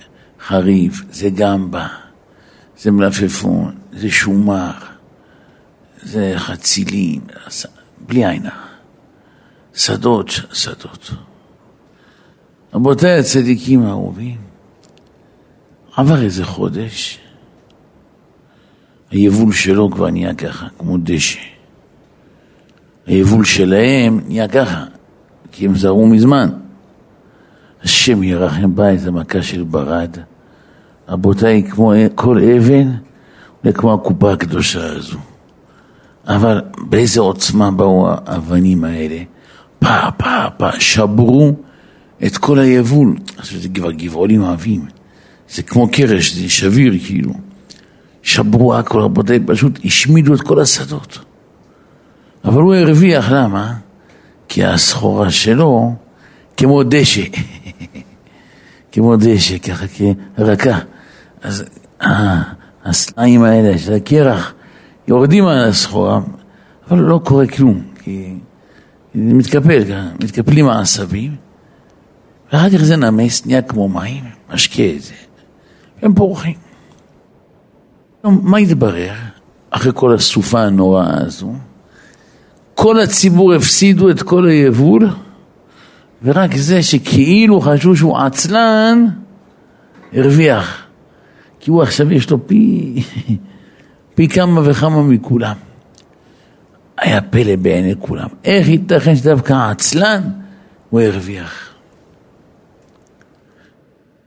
חריף, 0.46 1.02
זה 1.10 1.28
גמבה, 1.34 1.86
זה 2.78 2.90
מלפפון, 2.90 3.74
זה 3.92 4.10
שומר, 4.10 4.72
זה 6.02 6.34
חצילים, 6.36 7.20
בלי 8.00 8.26
עין 8.26 8.46
שדות, 9.74 10.30
שדות. 10.52 11.10
רבותיי 12.74 13.18
הצדיקים 13.18 13.82
האהובים, 13.82 14.38
עבר 15.96 16.22
איזה 16.22 16.44
חודש, 16.44 17.18
היבול 19.10 19.52
שלו 19.52 19.90
כבר 19.90 20.10
נהיה 20.10 20.34
ככה, 20.34 20.66
כמו 20.78 20.96
דשא. 20.98 21.38
היבול 23.06 23.44
שלהם 23.44 24.20
נהיה 24.28 24.48
ככה, 24.48 24.84
כי 25.52 25.66
הם 25.66 25.74
זרעו 25.74 26.06
מזמן. 26.06 26.48
השם 27.82 28.22
ירחם 28.22 28.74
בה 28.74 28.94
את 28.94 29.06
המכה 29.06 29.42
של 29.42 29.62
ברד. 29.62 30.16
רבותיי, 31.08 31.62
כמו 31.70 31.92
כל 32.14 32.38
אבן, 32.38 32.92
וכמו 33.64 33.94
הקופה 33.94 34.32
הקדושה 34.32 34.92
הזו. 34.92 35.18
אבל 36.26 36.60
באיזה 36.78 37.20
עוצמה 37.20 37.70
באו 37.70 38.08
האבנים 38.26 38.84
האלה? 38.84 39.18
פה, 39.78 40.10
פה, 40.16 40.50
פה, 40.56 40.80
שברו 40.80 41.52
את 42.26 42.36
כל 42.36 42.58
היבול. 42.58 43.16
עכשיו 43.36 43.58
זה 43.58 43.68
כבר 43.68 43.92
גבעולים 43.92 44.44
עבים. 44.44 44.86
זה 45.50 45.62
כמו 45.62 45.88
קרש, 45.92 46.32
זה 46.32 46.48
שביר 46.48 46.94
כאילו. 47.06 47.32
שברו 48.24 48.74
הכל, 48.74 49.00
רבותיי, 49.00 49.38
פשוט 49.46 49.78
השמידו 49.84 50.34
את 50.34 50.40
כל 50.40 50.60
השדות. 50.60 51.18
אבל 52.44 52.62
הוא 52.62 52.74
הרוויח, 52.74 53.30
למה? 53.30 53.74
כי 54.48 54.64
הסחורה 54.64 55.30
שלו 55.30 55.94
כמו 56.56 56.82
דשא, 56.82 57.22
כמו 58.92 59.16
דשא, 59.16 59.58
ככה 59.58 59.86
כרקה. 60.36 60.78
אז 61.42 61.64
אה, 62.02 62.42
הסלעים 62.84 63.42
האלה 63.42 63.78
של 63.78 63.92
הקרח 63.92 64.54
יורדים 65.08 65.46
על 65.46 65.68
הסחורה, 65.68 66.20
אבל 66.90 66.98
לא 66.98 67.20
קורה 67.24 67.46
כלום, 67.46 67.82
כי 68.02 68.34
זה 69.14 69.20
מתקפל, 69.34 69.82
מתקפלים 70.22 70.68
העשבים, 70.68 71.36
ואחר 72.52 72.70
כך 72.70 72.76
זה 72.76 72.96
נמס, 72.96 73.46
נהיה 73.46 73.62
כמו 73.62 73.88
מים, 73.88 74.24
משקה 74.54 74.82
את 74.96 75.02
זה, 75.02 75.14
הם 76.02 76.14
פורחים. 76.14 76.63
מה 78.24 78.58
התברר 78.58 79.12
אחרי 79.70 79.92
כל 79.94 80.14
הסופה 80.14 80.62
הנוראה 80.62 81.20
הזו? 81.20 81.52
כל 82.74 83.00
הציבור 83.00 83.54
הפסידו 83.54 84.10
את 84.10 84.22
כל 84.22 84.48
היבול, 84.48 85.08
ורק 86.22 86.56
זה 86.56 86.82
שכאילו 86.82 87.60
חשבו 87.60 87.96
שהוא 87.96 88.18
עצלן, 88.18 89.06
הרוויח. 90.12 90.82
כי 91.60 91.70
הוא 91.70 91.82
עכשיו 91.82 92.12
יש 92.12 92.30
לו 92.30 92.46
פי, 92.46 93.02
פי 94.14 94.28
כמה 94.28 94.60
וכמה 94.64 95.02
מכולם. 95.02 95.56
היה 96.98 97.20
פלא 97.20 97.56
בעיני 97.56 97.94
כולם. 97.98 98.28
איך 98.44 98.68
ייתכן 98.68 99.16
שדווקא 99.16 99.70
עצלן 99.70 100.22
הוא 100.90 101.00
הרוויח? 101.00 101.68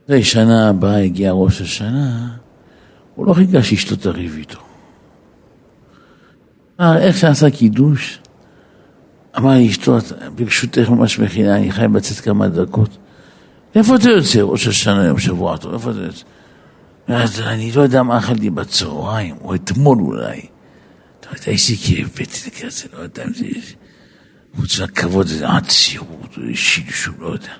אחרי 0.04 0.24
שנה 0.24 0.68
הבאה 0.68 0.98
הגיע 0.98 1.32
ראש 1.32 1.60
השנה, 1.60 2.28
הוא 3.18 3.26
לא 3.26 3.34
חיכה 3.34 3.62
שאשתו 3.62 3.96
תריב 3.96 4.36
איתו. 4.38 4.58
איך 6.80 7.16
שעשה 7.16 7.50
קידוש, 7.50 8.18
אמר 9.36 9.50
לי 9.50 9.68
אשתו, 9.68 9.96
ברשותך 10.34 10.88
ממש 10.88 11.18
מכינה, 11.18 11.56
אני 11.56 11.72
חייב 11.72 11.96
לצאת 11.96 12.20
כמה 12.20 12.48
דקות. 12.48 12.98
איפה 13.74 13.96
אתה 13.96 14.10
יוצא? 14.10 14.40
ראש 14.40 14.66
השנה 14.66 15.04
יום 15.04 15.18
שבוע 15.18 15.56
טוב, 15.56 15.72
איפה 15.72 15.90
אתה 15.90 15.98
יוצא? 15.98 16.24
אני 17.48 17.72
לא 17.72 17.82
יודע 17.82 18.02
מה 18.02 18.18
אכלתי 18.18 18.50
בצהריים, 18.50 19.36
או 19.40 19.54
אתמול 19.54 19.98
אולי. 20.00 20.40
אתה 21.20 21.28
יודע, 21.28 21.52
לי 21.52 21.76
כאב 21.86 22.08
בטן 22.14 22.50
כזה, 22.60 22.88
לא 22.92 23.02
יודע 23.02 23.24
אם 23.24 23.34
זה... 23.34 23.44
חוץ 24.56 24.80
מהכבוד, 24.80 25.26
זה 25.26 25.48
עצירות, 25.48 26.36
זה 26.36 26.54
שילשול, 26.54 27.14
לא 27.18 27.26
יודע. 27.26 27.52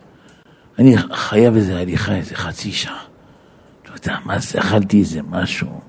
אני 0.79 0.97
חייב 1.15 1.57
איזה 1.57 1.79
הליכה, 1.79 2.15
איזה 2.15 2.35
חצי 2.35 2.73
שעה. 2.73 3.08
לא 3.89 3.95
יודע 3.95 4.19
מה 4.25 4.39
זה, 4.39 4.59
אכלתי 4.59 5.01
איזה 5.01 5.21
משהו. 5.31 5.81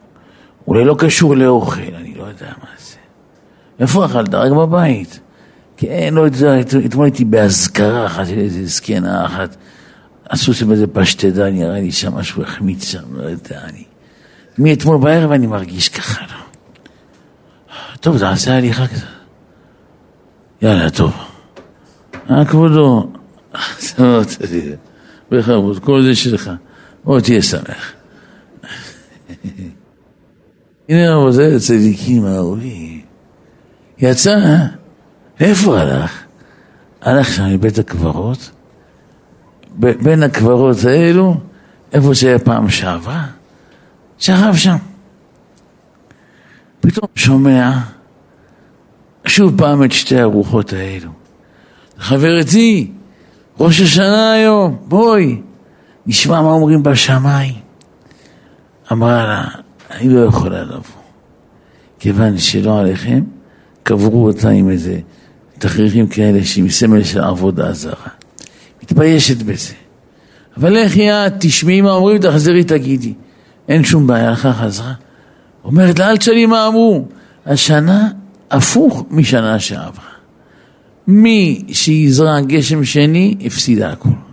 אולי 0.68 0.86
לא 0.86 0.96
קשור 1.00 1.36
לאוכל, 1.36 1.96
אני 1.96 2.16
לא 2.16 2.24
יודע 2.24 2.48
מה 2.62 2.70
זה. 2.80 2.96
איפה 3.80 4.06
אכלת? 4.06 4.34
רק 4.34 4.52
בבית. 4.52 5.20
כן, 5.78 6.14
לא 6.14 6.22
יודע, 6.22 6.60
אתמול 6.86 7.06
הייתי 7.06 7.26
באזכרה 7.26 8.06
אחת 8.06 8.28
של 8.28 8.40
איזה 8.40 8.66
זקנה 8.66 9.26
אחת. 9.26 9.56
עשו 10.30 10.54
שם 10.54 10.72
איזה 10.72 10.88
פשטדה, 10.88 11.50
נראה 11.50 11.80
לי 11.80 11.92
שם 11.92 12.16
משהו 12.16 12.44
החמיץ 12.44 12.84
שם, 12.84 13.04
לא 13.12 13.24
יודע, 13.24 13.62
אני... 13.64 13.84
מאתמול 14.58 14.98
בערב 14.98 15.32
אני 15.32 15.48
מרגיש 15.48 15.90
ככה, 15.90 16.22
לא. 16.22 16.40
טוב, 18.00 18.18
תעשה 18.18 18.58
הליכה 18.58 18.88
כזה. 18.88 19.06
יאללה, 20.62 20.90
טוב. 20.90 21.14
אה, 22.32 22.46
כבודו, 22.46 23.12
בכבוד, 25.32 25.80
כל 25.80 26.04
זה 26.04 26.16
שלך. 26.16 26.52
בוא 27.04 27.20
תהיה 27.20 27.42
שמח. 27.42 27.94
הנה 30.90 31.16
רבותיי 31.16 31.56
הצדיקים 31.56 32.26
האהובים. 32.26 33.02
יצא, 33.98 34.38
לאיפה 35.42 35.80
הלך? 35.80 36.24
הלך 37.02 37.34
שם 37.34 37.44
לבית 37.46 37.78
הקברות, 37.78 38.52
בין 39.78 40.24
הקברות 40.24 40.78
האלו, 40.84 41.38
איפה 41.94 42.16
שהיה 42.16 42.40
פעם 42.40 42.70
שעברה, 42.70 43.26
שכב 44.18 44.54
שם. 44.56 44.76
פתאום 46.80 47.08
שומע 47.16 47.80
שוב 49.26 49.58
פעם 49.58 49.84
את 49.84 49.92
שתי 49.92 50.20
הרוחות 50.20 50.74
האלו. 50.74 51.12
חברתי, 51.98 52.92
ראש 53.60 53.82
השנה 53.82 54.32
היום, 54.32 54.78
בואי, 54.88 55.42
נשמע 56.10 56.42
מה 56.42 56.52
אומרים 56.52 56.84
בשמיים. 56.84 57.54
אמרה 58.92 59.26
לה, 59.26 59.48
אני 59.92 60.10
לא 60.10 60.20
יכולה 60.20 60.64
לבוא, 60.64 61.02
כיוון 62.00 62.38
שלא 62.38 62.80
עליכם, 62.80 63.22
קברו 63.84 64.28
אותה 64.28 64.50
עם 64.50 64.70
איזה 64.70 65.00
תכריכים 65.60 66.08
כאלה, 66.08 66.44
שהיא 66.44 66.72
סמל 66.72 67.04
של 67.04 67.22
עבודה 67.22 67.74
זרה. 67.74 68.08
מתביישת 68.84 69.38
בזה. 69.38 69.74
אבל 70.58 70.74
לכי 70.74 71.12
את, 71.12 71.34
תשמעי 71.40 71.82
מה 71.82 71.92
אומרים, 71.92 72.18
תחזרי 72.18 72.64
תגידי. 72.64 73.14
אין 73.68 73.84
שום 73.84 74.08
בעיה, 74.08 74.30
הלכה 74.30 74.54
חזרה. 74.54 74.94
אומרת 75.64 76.00
לה, 76.00 76.10
אל 76.10 76.18
תשאלי 76.18 76.46
מה 76.46 76.68
אמרו. 76.68 77.06
השנה 77.46 78.10
הפוך 78.52 79.06
משנה 79.10 79.60
שעברה. 79.60 80.10
מי 81.08 81.64
שיזרע 81.72 82.42
גשם 82.42 82.84
שני, 82.84 83.36
הפסידה 83.46 83.90
הכול. 83.90 84.29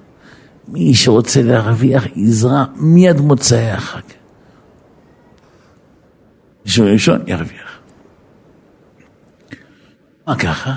מי 0.69 0.95
שרוצה 0.95 1.43
להרוויח, 1.43 2.05
יזרע 2.17 2.65
מיד 2.77 3.21
מוצאי 3.21 3.71
החג. 3.71 4.01
ראשון 6.67 6.93
ראשון 6.93 7.21
ירוויח. 7.27 7.79
מה 10.27 10.37
ככה? 10.37 10.75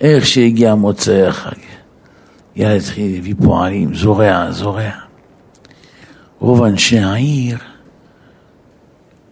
איך 0.00 0.26
שהגיע 0.26 0.74
מוצאי 0.74 1.26
החג, 1.26 1.58
ילד 2.56 2.80
התחיל 2.80 3.14
להביא 3.14 3.34
פועלים, 3.42 3.94
זורע, 3.94 4.50
זורע. 4.50 4.90
רוב 6.38 6.62
אנשי 6.62 6.98
העיר 6.98 7.58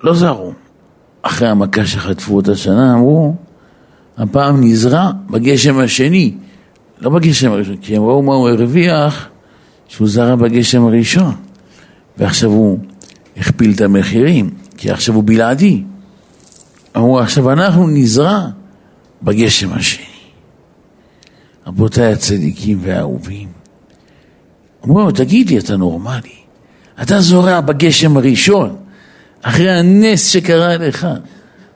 לא 0.02 0.14
זרו. 0.14 0.52
אחרי 1.22 1.48
המכה 1.48 1.86
שחטפו 1.86 2.36
אותה 2.36 2.56
שנה, 2.56 2.94
אמרו, 2.94 3.34
הפעם 4.18 4.64
נזרע 4.64 5.10
בגשם 5.30 5.78
השני, 5.78 6.34
לא 6.98 7.10
בגשם 7.10 7.52
הראשון, 7.52 7.76
כי 7.76 7.96
הם 7.96 8.02
ראו 8.02 8.22
מה 8.22 8.34
הוא 8.34 8.48
הרוויח, 8.48 9.29
שהוא 9.90 10.08
זרע 10.08 10.34
בגשם 10.34 10.84
הראשון, 10.84 11.34
ועכשיו 12.18 12.50
הוא 12.50 12.78
הכפיל 13.36 13.72
את 13.74 13.80
המחירים, 13.80 14.50
כי 14.76 14.90
עכשיו 14.90 15.14
הוא 15.14 15.24
בלעדי. 15.26 15.82
אמרו, 16.96 17.20
עכשיו 17.20 17.52
אנחנו 17.52 17.88
נזרע 17.88 18.46
בגשם 19.22 19.72
השני. 19.72 20.04
רבותיי 21.66 22.12
הצדיקים 22.12 22.78
והאהובים, 22.82 23.48
אמרו 24.84 25.10
תגיד 25.10 25.50
לי, 25.50 25.58
אתה 25.58 25.76
נורמלי? 25.76 26.34
אתה 27.02 27.20
זורע 27.20 27.60
בגשם 27.60 28.16
הראשון, 28.16 28.76
אחרי 29.42 29.70
הנס 29.70 30.26
שקרה 30.26 30.76
לך. 30.76 31.06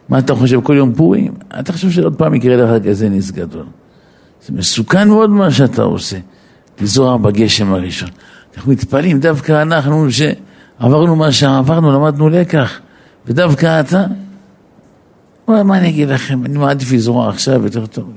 מה 0.08 0.18
אתה 0.18 0.34
חושב 0.34 0.60
כל 0.62 0.74
יום 0.76 0.94
פורים? 0.94 1.34
אתה 1.60 1.72
חושב 1.72 1.90
שעוד 1.90 2.14
פעם 2.14 2.34
יקרה 2.34 2.56
לך 2.56 2.86
כזה 2.86 3.08
נס 3.08 3.30
גדול. 3.30 3.66
זה 4.46 4.52
מסוכן 4.52 5.08
מאוד 5.08 5.30
מה 5.30 5.50
שאתה 5.50 5.82
עושה, 5.82 6.16
לזרוע 6.80 7.16
בגשם 7.16 7.74
הראשון. 7.74 8.08
אנחנו 8.56 8.72
מתפלאים, 8.72 9.20
דווקא 9.20 9.62
אנחנו 9.62 10.06
שעברנו 10.10 11.16
מה 11.16 11.32
שעברנו, 11.32 11.92
למדנו 11.92 12.28
לקח, 12.28 12.80
ודווקא 13.26 13.80
אתה, 13.80 14.04
מה 15.48 15.78
אני 15.78 15.88
אגיד 15.88 16.08
לכם, 16.08 16.44
אני 16.44 16.58
מעדיף 16.58 16.92
לזרוע 16.92 17.28
עכשיו 17.28 17.64
יותר 17.64 17.86
טוב. 17.86 18.10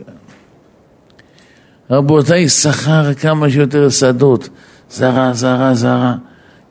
רבותיי, 1.92 2.50
שכר 2.50 3.14
כמה 3.14 3.50
שיותר 3.50 3.90
שדות, 3.90 4.50
זרה, 4.92 5.34
זרה, 5.34 5.74
זרה. 5.74 6.16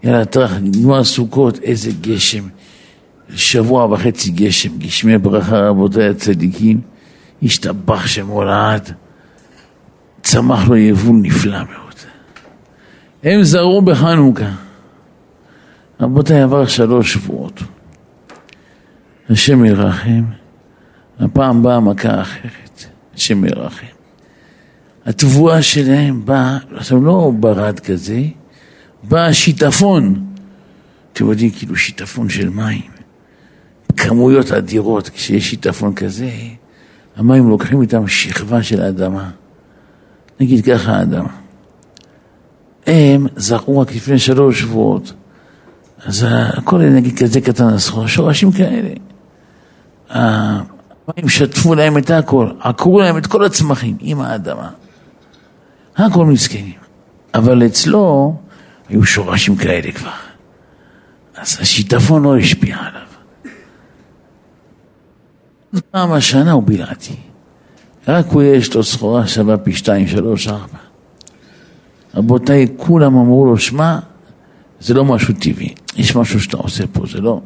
יאללה, 0.02 0.24
טרח, 0.24 0.52
נגמר 0.62 1.04
סוכות, 1.04 1.58
איזה 1.62 1.90
גשם. 2.00 2.44
שבוע 3.34 3.84
וחצי 3.84 4.30
גשם, 4.30 4.78
גשמי 4.78 5.18
ברכה, 5.18 5.68
רבותיי 5.68 6.08
הצדיקים. 6.08 6.80
השתבח 7.42 8.06
שמו 8.06 8.44
לעד. 8.44 8.92
צמח 10.26 10.68
לו 10.68 10.76
יבול 10.76 11.16
נפלא 11.22 11.58
מאוד. 11.58 11.94
הם 13.22 13.42
זרו 13.42 13.82
בחנוכה. 13.82 14.50
רבותיי, 16.00 16.42
עבר 16.42 16.66
שלוש 16.66 17.12
שבועות. 17.12 17.62
השם 19.30 19.64
ירחם. 19.64 20.24
הפעם 21.18 21.62
באה 21.62 21.80
מכה 21.80 22.20
אחרת. 22.20 22.84
השם 23.14 23.44
ירחם. 23.44 23.86
התבואה 25.04 25.62
שלהם 25.62 26.24
באה, 26.24 26.58
עכשיו 26.76 27.04
לא 27.04 27.32
ברד 27.40 27.80
כזה, 27.80 28.22
בא 29.02 29.32
שיטפון. 29.32 30.26
אתם 31.12 31.30
יודעים, 31.30 31.50
כאילו 31.50 31.76
שיטפון 31.76 32.28
של 32.28 32.48
מים. 32.48 32.90
כמויות 33.96 34.52
אדירות, 34.52 35.08
כשיש 35.08 35.50
שיטפון 35.50 35.94
כזה, 35.94 36.30
המים 37.16 37.48
לוקחים 37.48 37.82
איתם 37.82 38.08
שכבה 38.08 38.62
של 38.62 38.82
אדמה. 38.82 39.30
נגיד 40.40 40.64
ככה 40.64 40.92
האדמה. 40.92 41.28
הם 42.86 43.26
זרעו 43.36 43.78
רק 43.78 43.94
לפני 43.94 44.18
שלוש 44.18 44.60
שבועות, 44.60 45.12
אז 46.06 46.26
הכל 46.28 46.78
נגיד 46.78 47.18
כזה 47.18 47.40
קטן, 47.40 47.64
אז 47.68 47.90
שורשים 48.06 48.52
כאלה. 48.52 48.90
המים 50.10 51.28
שטפו 51.28 51.74
להם 51.74 51.98
את 51.98 52.10
הכל, 52.10 52.50
עקרו 52.60 53.00
להם 53.00 53.18
את 53.18 53.26
כל 53.26 53.44
הצמחים 53.44 53.96
עם 54.00 54.20
האדמה. 54.20 54.70
הכל 55.96 56.26
מסכנים. 56.26 56.86
אבל 57.34 57.66
אצלו 57.66 58.36
היו 58.88 59.04
שורשים 59.04 59.56
כאלה 59.56 59.92
כבר. 59.92 60.10
אז 61.36 61.58
השיטפון 61.60 62.22
לא 62.22 62.38
השפיע 62.38 62.76
עליו. 62.76 63.06
פעם 65.90 66.12
השנה 66.12 66.52
הוא 66.52 66.62
בלעדי. 66.66 67.16
רק 68.08 68.26
הוא 68.26 68.42
יש 68.42 68.74
לו 68.74 68.84
סחורה 68.84 69.26
שווה 69.26 69.56
פי 69.56 69.72
שתיים, 69.72 70.06
שלוש, 70.06 70.48
ארבע. 70.48 70.78
רבותיי, 72.14 72.66
כולם 72.76 73.16
אמרו 73.16 73.46
לו, 73.46 73.58
שמע, 73.58 73.98
זה 74.80 74.94
לא 74.94 75.04
משהו 75.04 75.34
טבעי. 75.40 75.74
יש 75.96 76.16
משהו 76.16 76.40
שאתה 76.40 76.56
עושה 76.56 76.84
פה, 76.92 77.04
זה 77.12 77.20
לא... 77.20 77.40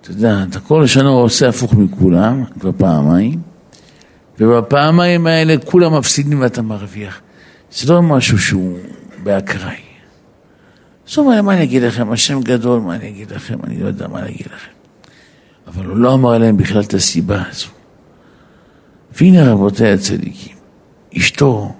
אתה 0.00 0.10
יודע, 0.10 0.44
אתה 0.50 0.60
כל 0.60 0.84
השנה 0.84 1.08
עושה 1.08 1.48
הפוך 1.48 1.74
מכולם, 1.74 2.44
כבר 2.60 2.70
פעמיים, 2.76 3.40
ובפעמיים 4.40 5.26
האלה 5.26 5.54
כולם 5.64 5.98
מפסידים 5.98 6.40
ואתה 6.40 6.62
מרוויח. 6.62 7.20
זה 7.72 7.92
לא 7.92 8.02
משהו 8.02 8.38
שהוא 8.38 8.78
באקראי. 9.22 9.82
זאת 11.06 11.18
אומרת, 11.18 11.44
מה 11.44 11.54
אני 11.54 11.62
אגיד 11.62 11.82
לכם? 11.82 12.12
השם 12.12 12.40
גדול, 12.40 12.80
מה 12.80 12.94
אני 12.94 13.08
אגיד 13.08 13.30
לכם? 13.30 13.58
אני 13.64 13.80
לא 13.80 13.86
יודע 13.86 14.08
מה 14.08 14.18
אני 14.18 14.28
אגיד 14.28 14.46
לכם. 14.46 14.72
אבל 15.66 15.86
הוא 15.86 15.96
לא 15.96 16.14
אמר 16.14 16.38
להם 16.38 16.56
בכלל 16.56 16.82
את 16.82 16.94
הסיבה 16.94 17.42
הזו. 17.50 17.68
והנה 19.16 19.52
רבותיי 19.52 19.92
הצדיקים, 19.92 20.56
אשתו 21.16 21.74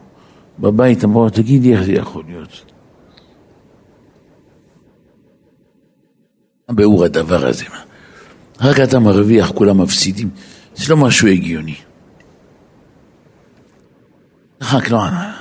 בבית 0.58 1.04
אמרה, 1.04 1.30
תגידי 1.30 1.72
איך 1.72 1.82
זה 1.82 1.92
יכול 1.92 2.24
להיות. 2.26 2.72
מה 6.68 6.74
ביאור 6.74 7.04
הדבר 7.04 7.46
הזה? 7.46 7.64
מה? 7.68 7.82
רק 8.60 8.80
אתה 8.80 8.98
מרוויח, 8.98 9.50
כולם 9.50 9.80
מפסידים. 9.80 10.30
זה 10.74 10.90
לא 10.90 10.96
משהו 10.96 11.28
הגיוני. 11.28 11.74
רק 14.62 14.90
לא 14.90 15.02
ענה. 15.02 15.36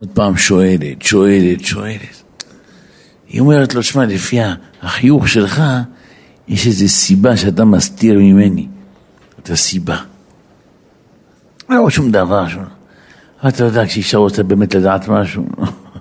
עוד 0.00 0.10
פעם 0.14 0.36
שואלת, 0.36 1.02
שואלת, 1.02 1.64
שואלת. 1.64 2.44
היא 3.28 3.40
אומרת 3.40 3.74
לו, 3.74 3.82
שמע, 3.82 4.04
לפי 4.04 4.38
החיוך 4.82 5.28
שלך, 5.28 5.62
יש 6.48 6.66
איזו 6.66 6.88
סיבה 6.88 7.36
שאתה 7.36 7.64
מסתיר 7.64 8.18
ממני. 8.18 8.66
את 9.44 9.50
הסיבה. 9.50 9.96
לא 11.70 11.90
שום 11.90 12.10
דבר. 12.10 12.48
שום... 12.48 12.64
אתה 13.48 13.64
יודע, 13.64 13.86
כשאישה 13.86 14.18
רוצה 14.18 14.42
באמת 14.42 14.74
לדעת 14.74 15.08
משהו, 15.08 15.46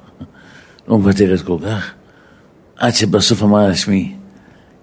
לא 0.87 0.97
מוותרת 0.97 1.41
כל 1.41 1.57
כך. 1.65 1.91
עד 2.77 2.93
שבסוף 2.93 3.43
אמרה 3.43 3.67
לעצמי, 3.67 4.15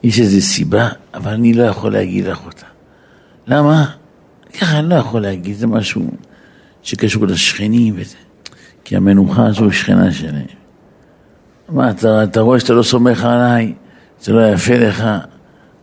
יש 0.02 0.20
איזו 0.20 0.40
סיבה, 0.40 0.88
אבל 1.14 1.32
אני 1.32 1.54
לא 1.54 1.62
יכול 1.62 1.92
להגיד 1.92 2.26
לך 2.26 2.46
אותה. 2.46 2.66
למה? 3.46 3.86
ככה 4.60 4.78
אני 4.78 4.88
לא 4.88 4.94
יכול 4.94 5.22
להגיד, 5.22 5.56
זה 5.56 5.66
משהו 5.66 6.10
שקשור 6.82 7.26
לשכנים 7.26 7.94
וזה. 7.96 8.16
כי 8.84 8.96
המנוחה 8.96 9.46
הזו 9.46 9.64
היא 9.64 9.72
שכנה 9.72 10.12
שלהם. 10.12 10.46
מה, 11.68 11.90
אתה, 11.90 12.24
אתה 12.24 12.40
רואה 12.40 12.60
שאתה 12.60 12.72
לא 12.72 12.82
סומך 12.82 13.24
עליי, 13.24 13.74
זה 14.20 14.32
לא 14.32 14.52
יפה 14.52 14.74
לך, 14.74 15.04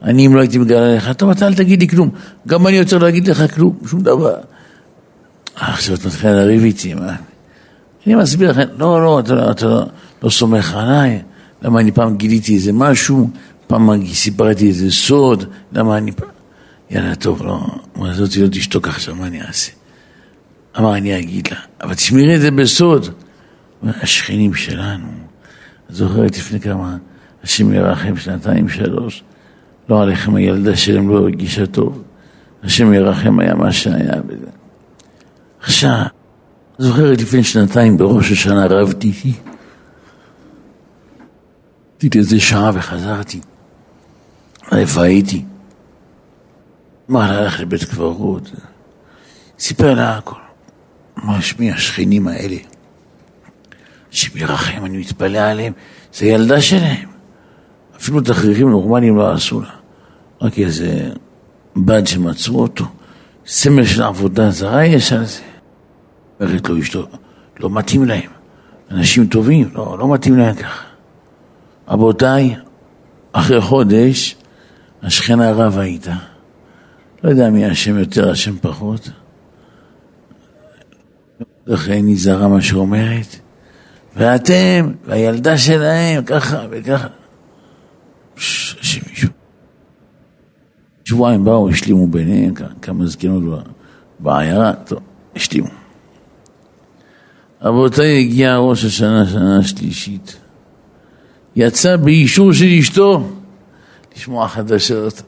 אני 0.01 0.25
אם 0.25 0.36
לא 0.36 0.39
הייתי 0.39 0.57
מגלה 0.57 0.95
לך, 0.95 1.12
טוב, 1.12 1.29
אתה 1.29 1.47
אל 1.47 1.53
תגיד 1.53 1.79
לי 1.79 1.88
כלום, 1.88 2.10
גם 2.47 2.67
אני 2.67 2.79
רוצה 2.79 2.97
להגיד 2.97 3.27
לך 3.27 3.56
כלום, 3.56 3.77
שום 3.87 4.02
דבר. 4.02 4.35
עכשיו 5.56 5.95
את 5.95 6.06
מתחילה 6.06 6.33
לריב 6.33 6.63
איתי, 6.63 6.93
מה? 6.93 7.15
אני 8.08 8.15
מסביר 8.15 8.52
לכם, 8.52 8.67
לא, 8.77 9.04
לא, 9.04 9.19
אתה, 9.19 9.52
אתה 9.52 9.65
לא, 9.65 9.83
לא 10.23 10.29
סומך 10.29 10.75
עליי, 10.75 11.21
למה 11.62 11.79
אני 11.79 11.91
פעם 11.91 12.17
גיליתי 12.17 12.56
איזה 12.56 12.73
משהו, 12.73 13.29
פעם 13.67 14.06
סיפרתי 14.06 14.67
איזה 14.67 14.91
סוד, 14.91 15.45
למה 15.71 15.98
אני 15.98 16.12
פעם... 16.12 16.29
יאללה, 16.89 17.15
טוב, 17.15 17.43
לא, 17.45 17.67
מה 17.95 18.13
זאת 18.13 18.37
לא 18.37 18.48
תשתוק 18.48 18.87
עכשיו, 18.87 19.15
מה 19.15 19.27
אני 19.27 19.41
אעשה? 19.41 19.71
אמר, 20.79 20.98
אני 20.98 21.19
אגיד 21.19 21.48
לה, 21.52 21.58
אבל 21.81 21.93
תשמרי 21.93 22.35
את 22.35 22.41
זה 22.41 22.52
בסוד. 22.52 23.08
השכנים 23.83 24.54
שלנו, 24.54 25.08
זוכרת 25.89 26.37
לפני 26.37 26.60
כמה, 26.60 26.98
השם 27.43 27.73
ירחם 27.73 28.17
שנתיים, 28.17 28.69
שלוש, 28.69 29.23
לא 29.90 30.02
עליכם 30.02 30.35
הילדה 30.35 30.75
שלהם 30.75 31.10
לא 31.10 31.17
הרגישה 31.17 31.65
טוב, 31.65 32.04
השם 32.63 32.94
ירחם 32.94 33.40
היה 33.40 33.56
מה 33.56 33.71
שהיה 33.71 34.21
בזה. 34.21 34.50
עכשיו, 35.60 36.04
זוכרת 36.77 37.21
לפני 37.21 37.44
שנתיים 37.44 37.98
בראש 37.98 38.31
השנה 38.31 38.65
רבתי 38.65 39.08
איתי, 39.08 39.33
עשיתי 41.98 42.19
איזה 42.19 42.40
שעה 42.40 42.71
וחזרתי. 42.73 43.40
איפה 44.71 45.04
הייתי? 45.04 45.46
מה, 47.08 47.25
הלך 47.25 47.60
לבית 47.60 47.83
קברות? 47.83 48.52
סיפר 49.60 49.94
לה 49.94 50.17
הכל. 50.17 50.40
ממש 51.17 51.60
מי 51.60 51.71
השכנים 51.71 52.27
האלה. 52.27 52.58
השם 54.12 54.38
ירחם, 54.38 54.85
אני 54.85 54.98
מתפלא 54.98 55.38
עליהם, 55.38 55.73
זה 56.13 56.25
ילדה 56.25 56.62
שלהם. 56.62 57.10
אפילו 57.96 58.21
תכריכים 58.21 58.69
נורמליים 58.69 59.17
לא 59.17 59.33
עשו 59.33 59.62
לה. 59.62 59.77
רק 60.42 60.60
איזה 60.60 61.10
בד 61.75 62.08
שמצאו 62.08 62.60
אותו, 62.60 62.85
סמל 63.46 63.85
של 63.85 64.04
עבודה 64.04 64.52
זרה 64.52 64.85
יש 64.85 65.13
על 65.13 65.25
זה. 65.25 65.42
אומרת 66.40 66.69
לו 66.69 66.79
אשתו, 66.79 67.08
לא 67.60 67.69
מתאים 67.69 68.06
להם. 68.06 68.29
אנשים 68.92 69.27
טובים, 69.27 69.69
לא, 69.73 69.98
לא 70.00 70.13
מתאים 70.13 70.38
להם 70.38 70.56
ככה. 70.56 70.83
רבותיי, 71.88 72.56
אחרי 73.31 73.62
חודש, 73.62 74.35
השכנה 75.04 75.52
רבה 75.52 75.83
איתה. 75.83 76.15
לא 77.23 77.29
יודע 77.29 77.50
מי 77.50 77.71
אשם 77.71 78.00
יותר, 78.00 78.33
אשם 78.33 78.58
פחות. 78.62 79.10
לכן 81.67 82.00
נזהרה 82.04 82.48
מה 82.48 82.62
שאומרת. 82.62 83.35
ואתם, 84.15 84.92
והילדה 85.06 85.58
שלהם, 85.58 86.23
ככה 86.23 86.65
וככה. 86.71 87.08
שמישהו. 88.35 89.06
שבועיים 91.08 91.43
באו, 91.43 91.69
השלימו 91.69 92.08
ביניהם, 92.08 92.53
כמה 92.81 93.05
זקנות 93.05 93.43
בעיירה, 94.19 94.73
טוב, 94.73 94.99
השלימו. 95.35 95.67
רבותיי, 97.62 98.19
הגיע 98.19 98.58
ראש 98.58 98.85
השנה, 98.85 99.25
שנה 99.25 99.60
השלישית. 99.60 100.37
יצא 101.55 101.97
באישור 101.97 102.53
של 102.53 102.65
אשתו 102.79 103.29
לשמוע 104.15 104.47
חדשות. 104.47 105.21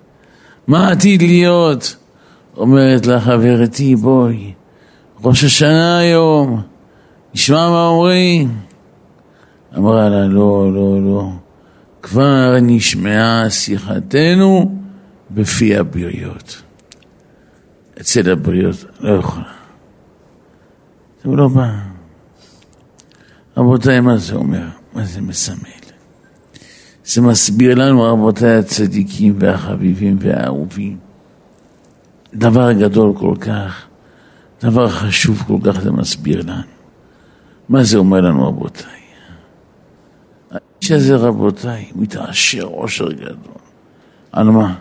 מה 0.68 0.88
עתיד 0.88 1.22
להיות? 1.22 1.96
אומרת 2.56 3.06
לה 3.06 3.20
חברתי, 3.20 3.96
בואי, 3.96 4.52
ראש 5.24 5.44
השנה 5.44 5.98
היום, 5.98 6.62
נשמע 7.34 7.70
מה 7.70 7.86
אומרים. 7.86 8.56
אמרה 9.76 10.08
לה, 10.08 10.26
לא, 10.26 10.70
לא, 10.74 11.00
לא, 11.02 11.28
כבר 12.02 12.56
נשמעה 12.62 13.50
שיחתנו 13.50 14.73
בפי 15.34 15.76
הבריות. 15.76 16.62
אצל 18.00 18.30
הבריות, 18.30 18.84
לא 19.00 19.18
יכולה. 19.18 19.52
זה 21.24 21.30
לא 21.30 21.48
בא. 21.48 21.70
רבותיי, 23.56 24.00
מה 24.00 24.16
זה 24.16 24.34
אומר? 24.34 24.66
מה 24.92 25.04
זה 25.04 25.20
מסמל? 25.20 25.84
זה 27.04 27.20
מסביר 27.22 27.74
לנו, 27.74 28.02
רבותיי 28.02 28.56
הצדיקים 28.56 29.34
והחביבים 29.38 30.16
והאהובים, 30.20 30.98
דבר 32.34 32.72
גדול 32.72 33.12
כל 33.18 33.34
כך, 33.40 33.86
דבר 34.62 34.88
חשוב 34.88 35.42
כל 35.46 35.58
כך 35.64 35.80
זה 35.80 35.92
מסביר 35.92 36.42
לנו. 36.42 36.62
מה 37.68 37.84
זה 37.84 37.98
אומר 37.98 38.20
לנו, 38.20 38.48
רבותיי? 38.48 39.00
האיש 40.50 40.90
הזה, 40.90 41.16
רבותיי, 41.16 41.90
מתעשר 41.94 42.62
עושר 42.62 43.12
גדול. 43.12 43.54
על 44.32 44.50
מה? 44.50 44.74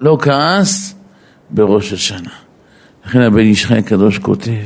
לא 0.00 0.18
כעס 0.20 0.94
בראש 1.50 1.92
השנה. 1.92 2.30
לכן 3.06 3.20
הבן 3.20 3.38
איש 3.38 3.72
הקדוש 3.72 4.18
כותב 4.18 4.64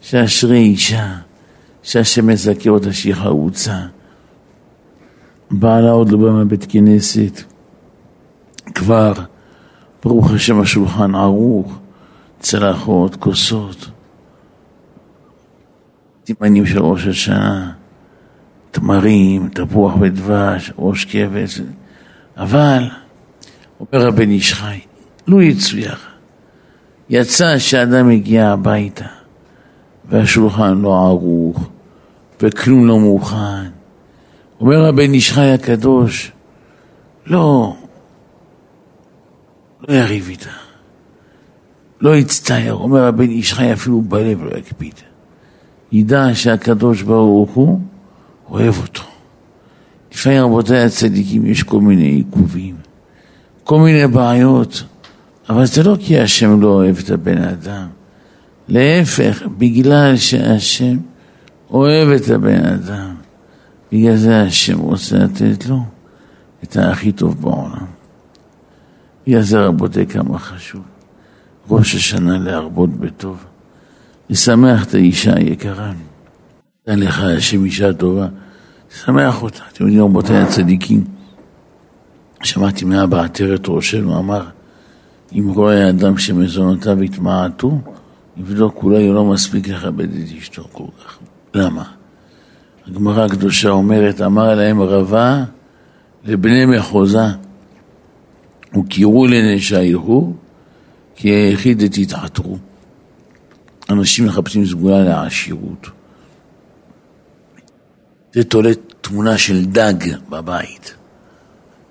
שאשרי 0.00 0.58
אישה 0.58 1.16
שהשם 1.82 2.26
מזכה 2.26 2.70
אותה 2.70 2.92
שהיא 2.92 3.14
חרוצה. 3.14 3.80
בעלה 5.50 5.90
עוד 5.90 6.10
לא 6.10 6.18
בא 6.18 6.30
מהבית 6.30 6.66
כנסת, 6.68 7.42
כבר, 8.74 9.12
ברוך 10.04 10.30
השם 10.30 10.60
השולחן 10.60 11.14
ערוך, 11.14 11.78
צלחות, 12.40 13.16
כוסות, 13.16 13.90
סימנים 16.26 16.66
של 16.66 16.82
ראש 16.82 17.06
השנה, 17.06 17.72
תמרים, 18.70 19.48
תפוח 19.48 19.94
ודבש, 20.00 20.72
ראש 20.78 21.04
כבש, 21.04 21.60
אבל, 22.36 22.90
אומר 23.80 24.08
הבן 24.08 24.30
איש 24.30 24.54
חי, 24.54 24.80
לו 25.26 25.42
יצויר, 25.42 25.96
יצא 27.10 27.58
שאדם 27.58 28.08
הגיע 28.08 28.48
הביתה 28.48 29.06
והשולחן 30.08 30.78
לא 30.78 31.06
ערוך 31.06 31.68
וכלום 32.42 32.86
לא 32.86 32.98
מוכן. 32.98 33.70
אומר 34.60 34.84
הבן 34.88 35.12
איש 35.12 35.32
חי 35.32 35.50
הקדוש, 35.50 36.32
לא, 37.26 37.76
לא 39.88 39.94
יריב 39.94 40.28
איתה, 40.28 40.50
לא 42.00 42.16
יצטייר. 42.16 42.74
אומר 42.74 43.04
הבן 43.04 43.30
איש 43.30 43.54
חי 43.54 43.72
אפילו 43.72 44.00
בלב 44.00 44.44
לא 44.44 44.58
יקפיד. 44.58 44.94
ידע 45.92 46.24
שהקדוש 46.34 47.02
ברוך 47.02 47.50
הוא 47.50 47.80
אוהב 48.48 48.74
אותו. 48.82 49.02
לפעמים 50.12 50.42
רבותיי 50.42 50.84
הצדיקים 50.84 51.46
יש 51.46 51.62
כל 51.62 51.80
מיני 51.80 52.04
עיכובים, 52.04 52.76
כל 53.70 53.78
מיני 53.78 54.06
בעיות, 54.06 54.82
אבל 55.48 55.66
זה 55.66 55.82
לא 55.82 55.96
כי 56.00 56.20
השם 56.20 56.60
לא 56.60 56.68
אוהב 56.68 56.98
את 56.98 57.10
הבן 57.10 57.42
אדם. 57.42 57.86
להפך, 58.68 59.42
בגלל 59.58 60.16
שהשם 60.16 60.96
אוהב 61.70 62.08
את 62.08 62.30
הבן 62.30 62.64
אדם, 62.64 63.14
בגלל 63.92 64.16
זה 64.16 64.42
השם 64.42 64.78
רוצה 64.78 65.18
לתת 65.18 65.66
לו 65.66 65.82
את 66.64 66.76
הכי 66.76 67.12
טוב 67.12 67.40
בעולם. 67.40 67.86
בגלל 69.26 69.42
זה 69.42 69.60
רבותי 69.60 70.06
כמה 70.06 70.38
חשוב. 70.38 70.82
ראש 71.68 71.94
השנה 71.94 72.38
להרבות 72.38 72.90
בטוב. 72.90 73.44
לשמח 74.30 74.84
את 74.84 74.94
האישה 74.94 75.34
היקרה. 75.36 75.92
תן 76.84 76.98
לך 76.98 77.20
השם 77.20 77.64
אישה 77.64 77.92
טובה, 77.92 78.26
שמח 79.04 79.42
אותה. 79.42 79.62
אתם 79.72 79.84
יודעים, 79.84 80.04
רבותי 80.04 80.36
הצדיקים, 80.36 81.04
שמעתי 82.42 82.84
מאבא 82.84 83.22
עטרת 83.22 83.68
ראשנו, 83.68 84.18
אמר, 84.18 84.42
אם 85.32 85.48
רואה 85.54 85.88
אדם 85.88 86.18
שמזונותיו 86.18 87.00
התמעטו, 87.00 87.78
יבדוק, 88.36 88.82
אולי 88.82 89.06
הוא 89.06 89.14
לא 89.14 89.24
מספיק 89.24 89.68
לכבד 89.68 90.14
את 90.14 90.38
אשתו 90.38 90.64
כל 90.72 90.84
כך. 91.04 91.18
למה? 91.54 91.84
הגמרא 92.86 93.24
הקדושה 93.24 93.70
אומרת, 93.70 94.20
אמר 94.20 94.54
להם 94.54 94.80
רבה 94.80 95.44
לבני 96.24 96.66
מחוזה, 96.66 97.26
וקראו 98.78 99.26
לנשייכו, 99.26 100.32
כי 101.16 101.28
היחיד 101.28 101.82
תתעטרו. 101.92 102.58
אנשים 103.90 104.26
מחפשים 104.26 104.66
סגולה 104.66 105.04
לעשירות. 105.04 105.90
זה 108.32 108.44
תולה 108.44 108.70
תמונה 109.00 109.38
של 109.38 109.64
דג 109.64 109.94
בבית. 110.28 110.94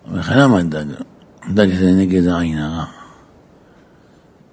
אומר 0.10 0.20
לך, 0.20 0.32
למה 0.36 0.64
דג? 0.64 0.86
דג 1.54 1.76
זה 1.76 1.92
נגד 1.92 2.28
העין 2.28 2.58
הרע. 2.58 2.86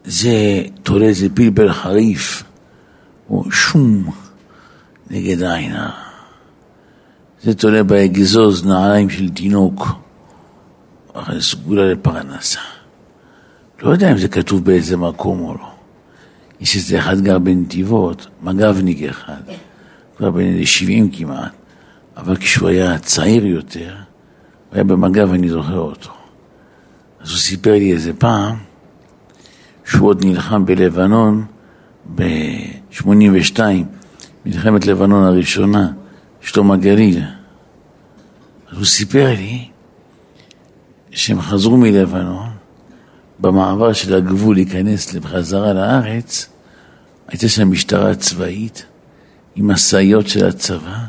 זה 0.05 0.63
תולה 0.83 1.07
איזה 1.07 1.29
פלפל 1.35 1.73
חריף, 1.73 2.43
או 3.31 3.51
שום 3.51 4.11
נגד 5.11 5.43
העין 5.43 5.73
הרע. 5.73 5.91
זה 7.43 7.55
תולה 7.55 7.83
באגזוז 7.83 8.67
נעליים 8.67 9.11
של 9.11 9.29
תינוק, 9.31 9.87
אחרי 11.13 11.43
סגולה 11.43 11.93
לפרנסה. 11.93 12.61
לא 13.83 13.91
יודע 13.91 14.13
אם 14.13 14.19
זה 14.19 14.29
כתוב 14.29 14.65
באיזה 14.65 14.97
מקום 14.97 15.41
או 15.41 15.55
לא. 15.55 15.69
יש 16.61 16.77
איזה 16.77 16.99
אחד 16.99 17.21
גר 17.21 17.39
בנתיבות, 17.39 18.27
מג"בניק 18.43 19.03
אחד, 19.03 19.41
כבר 20.17 20.31
בן 20.31 20.65
70 20.65 21.11
כמעט, 21.11 21.53
אבל 22.17 22.37
כשהוא 22.37 22.69
היה 22.69 22.99
צעיר 22.99 23.47
יותר, 23.47 23.97
הוא 24.69 24.75
היה 24.75 24.85
במג"ב, 24.85 25.33
אני 25.33 25.49
זוכר 25.49 25.79
אותו. 25.79 26.11
אז 27.21 27.31
הוא 27.31 27.39
סיפר 27.39 27.73
לי 27.73 27.93
איזה 27.93 28.13
פעם, 28.13 28.57
שהוא 29.85 30.09
עוד 30.09 30.25
נלחם 30.25 30.67
בלבנון 30.67 31.45
ב-82, 32.15 33.61
מלחמת 34.47 34.87
לבנון 34.87 35.25
הראשונה, 35.25 35.93
שלום 36.41 36.73
הגליל. 36.73 37.23
אז 38.71 38.77
הוא 38.77 38.85
סיפר 38.85 39.27
לי 39.29 39.69
שהם 41.11 41.41
חזרו 41.41 41.77
מלבנון, 41.77 42.49
במעבר 43.39 43.93
של 43.93 44.15
הגבול 44.15 44.55
להיכנס 44.55 45.15
בחזרה 45.15 45.73
לארץ, 45.73 46.49
הייתה 47.29 47.49
שם 47.49 47.71
משטרה 47.71 48.15
צבאית 48.15 48.87
עם 49.57 49.71
משאיות 49.71 50.29
של 50.29 50.47
הצבא, 50.47 51.05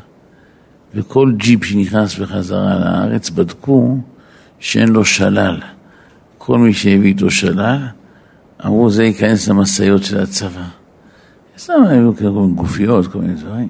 וכל 0.94 1.32
ג'יפ 1.38 1.66
שנכנס 1.66 2.20
בחזרה 2.20 2.80
לארץ 2.80 3.30
בדקו 3.30 3.98
שאין 4.60 4.90
לו 4.90 5.06
שלל. 5.06 5.60
כל 6.38 6.58
מי 6.58 6.74
שהביא 6.74 7.10
איתו 7.10 7.32
שלל, 7.32 7.88
אמרו 8.66 8.90
זה 8.90 9.04
ייכנס 9.04 9.48
למשאיות 9.48 10.04
של 10.04 10.20
הצבא. 10.20 10.64
סתם 11.58 11.74
היו 11.90 12.16
כל 12.18 12.24
מיני 12.24 12.54
גופיות, 12.54 13.08
כל 13.08 13.20
מיני 13.20 13.34
דברים. 13.34 13.68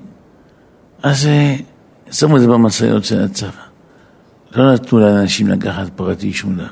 אז 1.03 1.25
אה, 1.25 1.55
שמו 2.11 2.35
את 2.35 2.41
זה 2.41 2.47
במשאיות 2.47 3.05
של 3.05 3.21
הצבא. 3.21 3.67
לא 4.55 4.73
נתנו 4.73 4.99
לאנשים 4.99 5.47
לקחת 5.47 5.89
פרטי 5.95 6.33
שום 6.33 6.55
דבר. 6.55 6.67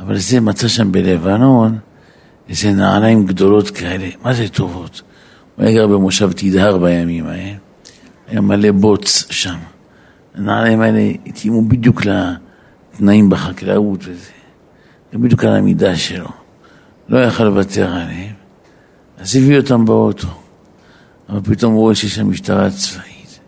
אבל 0.00 0.18
זה 0.18 0.40
מצא 0.40 0.68
שם 0.68 0.92
בלבנון 0.92 1.78
איזה 2.48 2.72
נעליים 2.72 3.26
גדולות 3.26 3.70
כאלה, 3.70 4.08
מה 4.22 4.34
זה 4.34 4.48
טובות? 4.48 5.02
הוא 5.56 5.64
היה 5.64 5.74
גר 5.74 5.86
במושב 5.86 6.32
תדהר 6.32 6.78
בימים 6.78 7.26
ההם, 7.26 7.56
היה 8.26 8.40
מלא 8.40 8.72
בוץ 8.72 9.26
שם. 9.30 9.56
הנעליים 10.34 10.80
האלה 10.80 11.12
התאימו 11.26 11.62
בדיוק 11.62 12.02
לתנאים 12.04 13.30
בחקלאות 13.30 14.00
וזה, 14.02 14.30
בדיוק 15.12 15.44
על 15.44 15.56
המידה 15.56 15.96
שלו. 15.96 16.28
לא 17.08 17.18
יכל 17.18 17.44
לוותר 17.44 17.92
עליהם, 17.92 18.34
אז 19.18 19.36
הביא 19.36 19.58
אותם 19.58 19.84
באוטו. 19.84 20.28
אבל 21.28 21.40
פתאום 21.42 21.74
הוא 21.74 21.80
רואה 21.80 21.94
שיש 21.94 22.14
שם 22.14 22.30
משטרה 22.30 22.70
צבאית. 22.70 23.40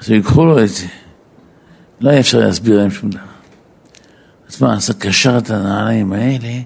אז 0.00 0.10
ייקחו 0.10 0.44
לו 0.44 0.64
את 0.64 0.68
זה. 0.68 0.86
לא 2.00 2.10
היה 2.10 2.20
אפשר 2.20 2.38
להסביר 2.38 2.78
להם 2.78 2.90
שום 2.90 3.10
דבר. 3.10 3.20
אז 4.48 4.62
מה, 4.62 4.76
אז 4.76 4.90
קשר 4.90 5.38
את 5.38 5.50
הנעליים 5.50 6.12
האלה 6.12 6.60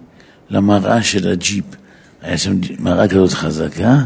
למראה 0.50 1.02
של 1.02 1.28
הג'יפ. 1.28 1.64
היה 2.22 2.38
שם 2.38 2.56
מראה 2.78 3.08
כזאת 3.08 3.32
חזקה, 3.32 3.98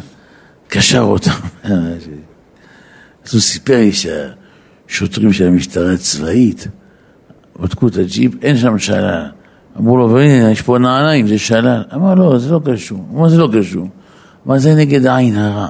קשר 0.68 1.00
אותם. 1.00 1.30
אז 3.26 3.34
הוא 3.34 3.40
סיפר 3.40 3.76
לי 3.76 3.90
שהשוטרים 3.92 5.32
של 5.32 5.46
המשטרה 5.46 5.92
הצבאית 5.92 6.68
בדקו 7.60 7.88
את 7.88 7.96
הג'יפ, 7.96 8.32
אין 8.42 8.56
שם 8.56 8.78
שלל. 8.78 9.26
אמרו 9.78 9.96
לו, 9.96 10.10
והנה, 10.10 10.50
יש 10.50 10.62
פה 10.62 10.78
נעליים, 10.78 11.28
זה 11.28 11.38
שלל. 11.38 11.82
אמר, 11.94 12.14
לא, 12.14 12.38
זה 12.38 12.52
לא 12.52 12.60
קשור. 12.64 13.06
אמר, 13.14 13.28
זה 13.28 13.38
לא 13.38 13.48
קשור. 13.58 13.88
אמר, 14.46 14.58
זה 14.58 14.74
נגד 14.74 15.06
העין 15.06 15.36
הרע. 15.36 15.68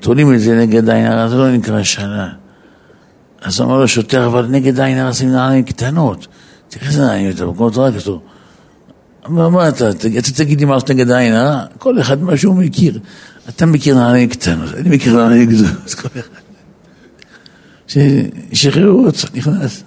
תולים 0.00 0.34
את 0.34 0.40
זה 0.40 0.56
נגד 0.56 0.90
עין 0.90 1.06
הרע, 1.06 1.28
זה 1.28 1.36
לא 1.36 1.50
נקרא 1.50 1.82
שלל. 1.82 2.28
אז 3.42 3.60
אמר 3.60 3.78
לו 3.78 3.88
שוטר, 3.88 4.26
אבל 4.26 4.46
נגד 4.46 4.80
עין 4.80 4.98
הרע 4.98 5.12
שים 5.12 5.28
נעליים 5.28 5.64
קטנות. 5.64 6.26
תראה 6.68 6.86
איזה 6.86 7.02
נעליים 7.02 7.26
יותר, 7.26 7.46
במקומות 7.46 7.76
רק 7.76 7.94
כתוב. 7.94 8.22
אמר, 9.26 9.48
מה 9.48 9.68
אתה, 9.68 9.90
אתה 9.90 10.32
תגיד 10.36 10.60
לי 10.60 10.66
מה 10.66 10.78
זה 10.78 10.94
נגד 10.94 11.10
עין 11.10 11.32
הרע? 11.32 11.64
כל 11.78 12.00
אחד 12.00 12.22
מה 12.22 12.36
שהוא 12.36 12.54
מכיר. 12.54 12.98
אתה 13.48 13.66
מכיר 13.66 13.94
נעליים 13.94 14.28
קטנות, 14.28 14.74
אני 14.74 14.96
מכיר 14.96 15.16
נעליים 15.16 15.50
גדולות, 15.50 15.94
כל 15.94 16.08
אחד. 16.18 16.44
ששחררו 17.86 19.06
אותו, 19.06 19.28
נכנס. 19.34 19.84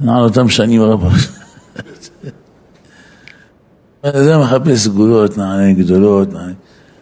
נעל 0.00 0.22
אותם 0.22 0.48
שנים 0.48 0.82
רבות. 0.82 1.12
זה 4.16 4.38
מחפש 4.38 4.78
סגולות, 4.78 5.38
נעליים 5.38 5.76
גדולות, 5.76 6.32
נעליים. 6.32 6.54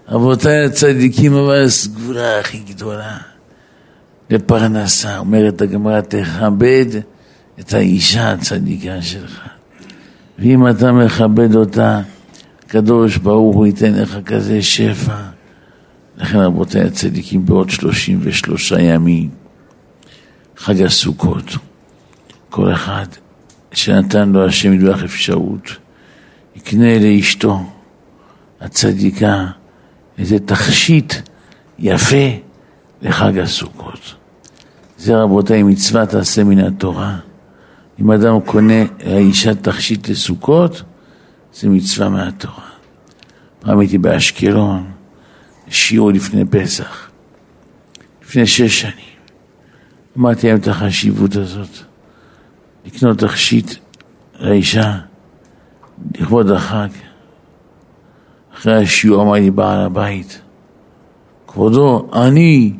רבותיי 0.09 0.65
הצדיקים, 0.65 1.35
אבל 1.35 1.65
הסגולה 1.65 2.39
הכי 2.41 2.59
גדולה 2.59 3.19
לפרנסה, 4.31 5.19
אומרת 5.19 5.63
הגמרא, 5.63 6.01
תכבד 6.01 6.87
את 7.61 7.75
האישה 7.75 8.33
הצדיקה 8.33 9.03
שלך. 9.03 9.52
ואם 10.39 10.69
אתה 10.69 10.93
מכבד 10.93 11.55
אותה, 11.55 12.01
הקדוש 12.67 13.17
ברוך 13.17 13.57
הוא 13.57 13.67
ייתן 13.67 13.95
לך 13.95 14.19
כזה 14.25 14.63
שפע. 14.63 15.17
לכן 16.17 16.39
רבותיי 16.39 16.83
הצדיקים, 16.83 17.47
בעוד 17.47 17.71
שלושים 17.71 18.19
ושלושה 18.23 18.81
ימים, 18.81 19.31
חג 20.57 20.83
הסוכות, 20.83 21.45
כל 22.51 22.73
אחד 22.73 23.07
שנתן 23.73 24.29
לו 24.29 24.47
השם 24.47 24.73
ידוח 24.73 25.03
אפשרות, 25.03 25.77
יקנה 26.57 26.99
לאשתו 26.99 27.61
הצדיקה 28.61 29.47
איזה 30.19 30.39
תכשיט 30.39 31.15
יפה 31.79 32.27
לחג 33.03 33.39
הסוכות. 33.39 34.15
זה 34.99 35.17
רבותיי 35.17 35.63
מצוות 35.63 36.15
עשה 36.15 36.45
מן 36.45 36.59
התורה. 36.59 37.19
אם 38.03 38.11
אדם 38.11 38.41
קונה 38.41 38.85
לאישה 39.07 39.55
תכשיט 39.55 40.09
לסוכות, 40.09 40.83
זה 41.55 41.69
מצווה 41.69 42.09
מהתורה. 42.09 42.69
פעם 43.61 43.79
הייתי 43.79 43.99
באשקלון, 43.99 44.91
שיעור 45.69 46.13
לפני 46.13 46.45
פסח, 46.45 47.11
לפני 48.23 48.47
שש 48.47 48.81
שנים. 48.81 49.13
אמרתי 50.19 50.49
להם 50.49 50.57
את 50.57 50.69
החשיבות 50.69 51.37
הזאת, 51.37 51.69
לקנות 52.85 53.19
תכשיט 53.19 53.75
לאישה 54.41 54.99
לכבוד 56.15 56.51
החג. 56.51 56.89
אחרי 58.55 58.83
השיעור 58.83 59.23
אמר 59.23 59.33
לי 59.33 59.51
בעל 59.51 59.81
הבית, 59.81 60.41
כבודו, 61.47 62.11
אני 62.13 62.73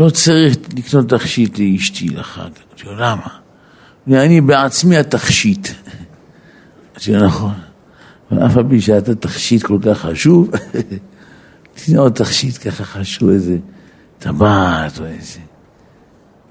לא 0.00 0.10
צריך 0.10 0.56
לקנות 0.76 1.08
תכשיט 1.08 1.58
לאשתי 1.58 2.08
לחג. 2.08 2.40
אמרתי 2.42 2.84
לו, 2.84 2.94
למה? 2.94 3.37
אני 4.10 4.40
בעצמי 4.40 4.96
התכשיט. 4.96 5.68
לו, 6.96 7.26
נכון. 7.26 7.52
ואף 8.30 8.56
על 8.56 8.64
פי 8.68 8.80
שאתה 8.80 9.14
תכשיט 9.14 9.62
כל 9.62 9.78
כך 9.82 9.98
חשוב, 9.98 10.50
תקנה 11.74 11.98
עוד 11.98 12.12
תכשיט 12.12 12.68
ככה 12.68 12.84
חשוב, 12.84 13.28
איזה 13.28 13.58
טבעת 14.18 15.00
או 15.00 15.06
איזה... 15.06 15.40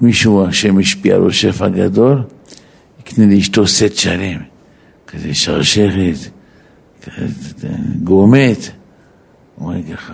מישהו 0.01 0.45
השם 0.45 0.77
השפיע 0.77 1.17
לו 1.17 1.33
שפע 1.33 1.67
גדול, 1.69 2.23
יקנה 2.99 3.25
לאשתו 3.25 3.67
סט 3.67 3.95
שלם, 3.95 4.41
כזה 5.07 5.33
שרשרת, 5.33 6.15
גורמט, 8.03 8.57
אומרים 9.57 9.83
ככה, 9.83 10.13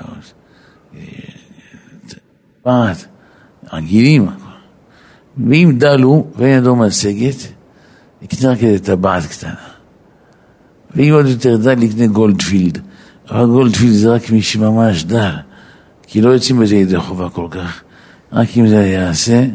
טבעת, 2.62 3.06
עגילים, 3.70 4.28
ואם 5.38 5.74
דלו 5.78 6.28
ואין 6.36 6.58
ידו 6.58 6.76
משגת, 6.76 7.36
יקנה 8.22 8.56
כזה 8.56 8.80
טבעת 8.80 9.26
קטנה. 9.26 9.56
ואם 10.96 11.14
עוד 11.14 11.26
יותר 11.26 11.58
דל, 11.58 11.84
יקנה 11.84 12.08
גולדפילד. 12.08 12.80
אבל 13.30 13.46
גולדפילד 13.46 13.94
זה 13.94 14.14
רק 14.14 14.30
מי 14.30 14.42
שממש 14.42 15.04
דל, 15.04 15.36
כי 16.08 16.22
לא 16.22 16.30
יוצאים 16.30 16.60
בזה 16.60 16.76
ידי 16.76 17.00
חובה 17.00 17.30
כל 17.30 17.48
כך. 17.52 17.82
רק 18.34 18.58
אם 18.58 18.68
זה 18.68 18.76
יעשה, 18.76 19.46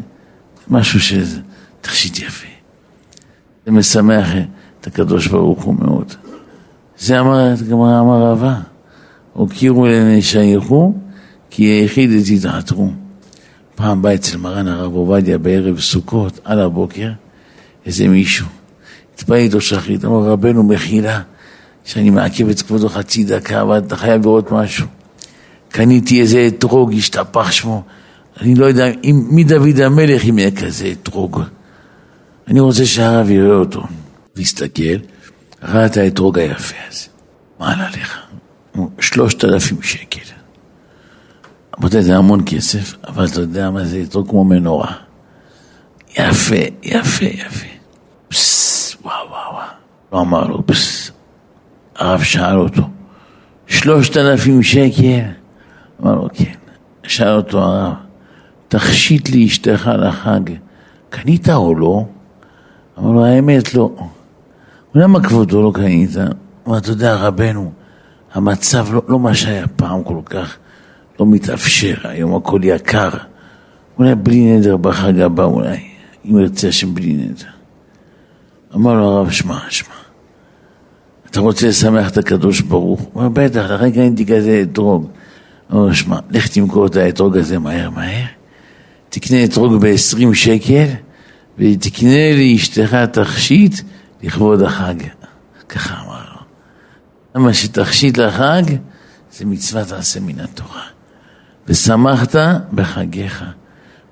משהו 0.67 0.99
שזה 0.99 1.39
תכשיט 1.81 2.19
יפה. 2.19 2.47
זה 3.65 3.71
משמח 3.71 4.27
את 4.81 4.87
הקדוש 4.87 5.27
ברוך 5.27 5.63
הוא 5.63 5.75
מאוד. 5.79 6.13
זה 6.97 7.19
אמר, 7.19 7.53
אמר 7.71 8.31
רבה, 8.31 8.55
הוקירו 9.33 9.87
לעיני 9.87 10.21
שייכו, 10.21 10.93
כי 11.49 11.63
היחיד 11.63 12.09
תתעטרו. 12.25 12.91
פעם 13.79 14.01
בא 14.01 14.13
אצל 14.13 14.37
מרן 14.37 14.67
הרב 14.67 14.93
עובדיה 14.93 15.37
בערב 15.37 15.79
סוכות, 15.79 16.39
על 16.43 16.59
הבוקר, 16.59 17.09
איזה 17.85 18.07
מישהו. 18.07 18.45
התפעל 19.13 19.37
איתו 19.37 19.61
שחרית, 19.61 20.05
אמר 20.05 20.29
רבנו 20.29 20.63
מחילה, 20.63 21.21
שאני 21.85 22.09
מעכב 22.09 22.49
את 22.49 22.61
כבודו 22.61 22.89
חצי 22.89 23.23
דקה, 23.23 23.61
אבל 23.61 23.77
אתה 23.77 23.95
חייב 23.95 24.21
לראות 24.21 24.51
משהו. 24.51 24.87
קניתי 25.69 26.21
איזה 26.21 26.47
אתרוג, 26.47 26.93
השתפך 26.93 27.53
שמו. 27.53 27.83
אני 28.41 28.55
לא 28.55 28.65
יודע 28.65 28.87
אם, 29.03 29.27
מי 29.29 29.43
דוד 29.43 29.79
המלך 29.79 30.25
אם 30.29 30.39
יהיה 30.39 30.51
כזה 30.51 30.91
אתרוג. 30.91 31.41
אני 32.47 32.59
רוצה 32.59 32.85
שהרב 32.85 33.29
יראה 33.29 33.55
אותו. 33.55 33.83
והסתכל, 34.35 34.97
ראה 35.63 35.85
את 35.85 35.97
האתרוג 35.97 36.39
היפה 36.39 36.75
הזה. 36.89 37.07
מה 37.59 37.73
עלה 37.73 37.89
לך? 37.89 38.17
שלושת 38.99 39.43
אלפים 39.43 39.81
שקל. 39.81 40.38
רבותיי, 41.79 42.03
זה 42.03 42.17
המון 42.17 42.41
כסף, 42.45 42.95
אבל 43.07 43.25
אתה 43.25 43.41
יודע 43.41 43.69
מה 43.69 43.85
זה 43.85 44.01
אתרוג 44.01 44.29
כמו 44.29 44.43
מנורה. 44.43 44.93
יפה, 46.17 46.55
יפה, 46.83 47.25
יפה. 47.25 47.67
פסס, 48.27 48.95
וואו, 49.03 49.15
וואו, 49.29 49.53
וואו. 49.53 49.67
לא 50.13 50.19
אמר 50.21 50.47
לו, 50.47 50.67
פסס. 50.67 51.11
הרב 51.95 52.23
שאל 52.23 52.57
אותו, 52.57 52.81
שלושת 53.67 54.17
אלפים 54.17 54.63
שקל? 54.63 55.19
אמר 56.01 56.15
לו, 56.15 56.27
כן. 56.33 56.53
שאל 57.03 57.35
אותו 57.35 57.59
הרב, 57.59 57.93
תכשיט 58.67 59.29
לאשתך 59.35 59.91
לחג, 59.97 60.41
קנית 61.09 61.49
או 61.49 61.75
לא? 61.75 62.05
אמר 62.99 63.11
לו, 63.11 63.25
האמת 63.25 63.73
לא. 63.73 63.91
למה 64.95 65.23
כבודו 65.23 65.61
לא 65.61 65.71
קנית? 65.73 66.09
אמר, 66.67 66.77
אתה 66.77 66.89
יודע, 66.89 67.15
רבנו, 67.15 67.71
המצב 68.33 68.93
לא, 68.93 69.01
לא 69.07 69.19
מה 69.19 69.35
שהיה 69.35 69.67
פעם 69.67 70.03
כל 70.03 70.21
כך, 70.25 70.57
לא 71.19 71.25
מתאפשר, 71.25 71.95
היום 72.03 72.35
הכל 72.35 72.59
יקר. 72.63 73.09
אולי 73.97 74.15
בלי 74.15 74.57
נדר 74.57 74.77
בחג 74.77 75.19
הבא, 75.19 75.43
אולי, 75.43 75.77
אם 76.25 76.39
ירצה 76.39 76.67
השם 76.67 76.93
בלי 76.93 77.13
נדר. 77.13 77.49
אמר 78.75 78.93
לו 78.93 79.05
הרב, 79.05 79.31
שמע, 79.31 79.59
שמע, 79.69 79.95
אתה 81.29 81.39
רוצה 81.39 81.67
לשמח 81.67 82.09
את 82.09 82.17
הקדוש 82.17 82.61
ברוך? 82.61 82.99
הוא 83.01 83.09
אומר, 83.15 83.29
בטח, 83.29 83.71
לכן 83.71 83.91
קניתי 83.91 84.25
כזה 84.25 84.63
אתרוג. 84.63 85.07
אמר 85.71 85.85
לו, 85.85 85.93
שמע, 85.93 86.19
לך 86.29 86.47
תמכור 86.47 86.85
את 86.85 86.95
האתרוג 86.95 87.37
הזה 87.37 87.59
מהר 87.59 87.89
מהר, 87.89 88.25
תקנה 89.09 89.43
אתרוג 89.43 89.81
ב-20 89.81 90.33
שקל, 90.33 90.85
ותקנה 91.57 92.33
לאשתך 92.37 92.95
תכשיט 93.11 93.81
לכבוד 94.23 94.61
החג. 94.61 94.95
ככה 95.69 96.01
אמר 96.05 96.23
לו. 96.33 96.41
למה 97.35 97.53
שתכשיט 97.53 98.17
לחג 98.17 98.63
זה 99.31 99.45
מצוות 99.45 99.91
עשה 99.91 100.19
מן 100.19 100.39
התורה. 100.39 100.98
ושמחת 101.69 102.35
בחגיך. 102.73 103.45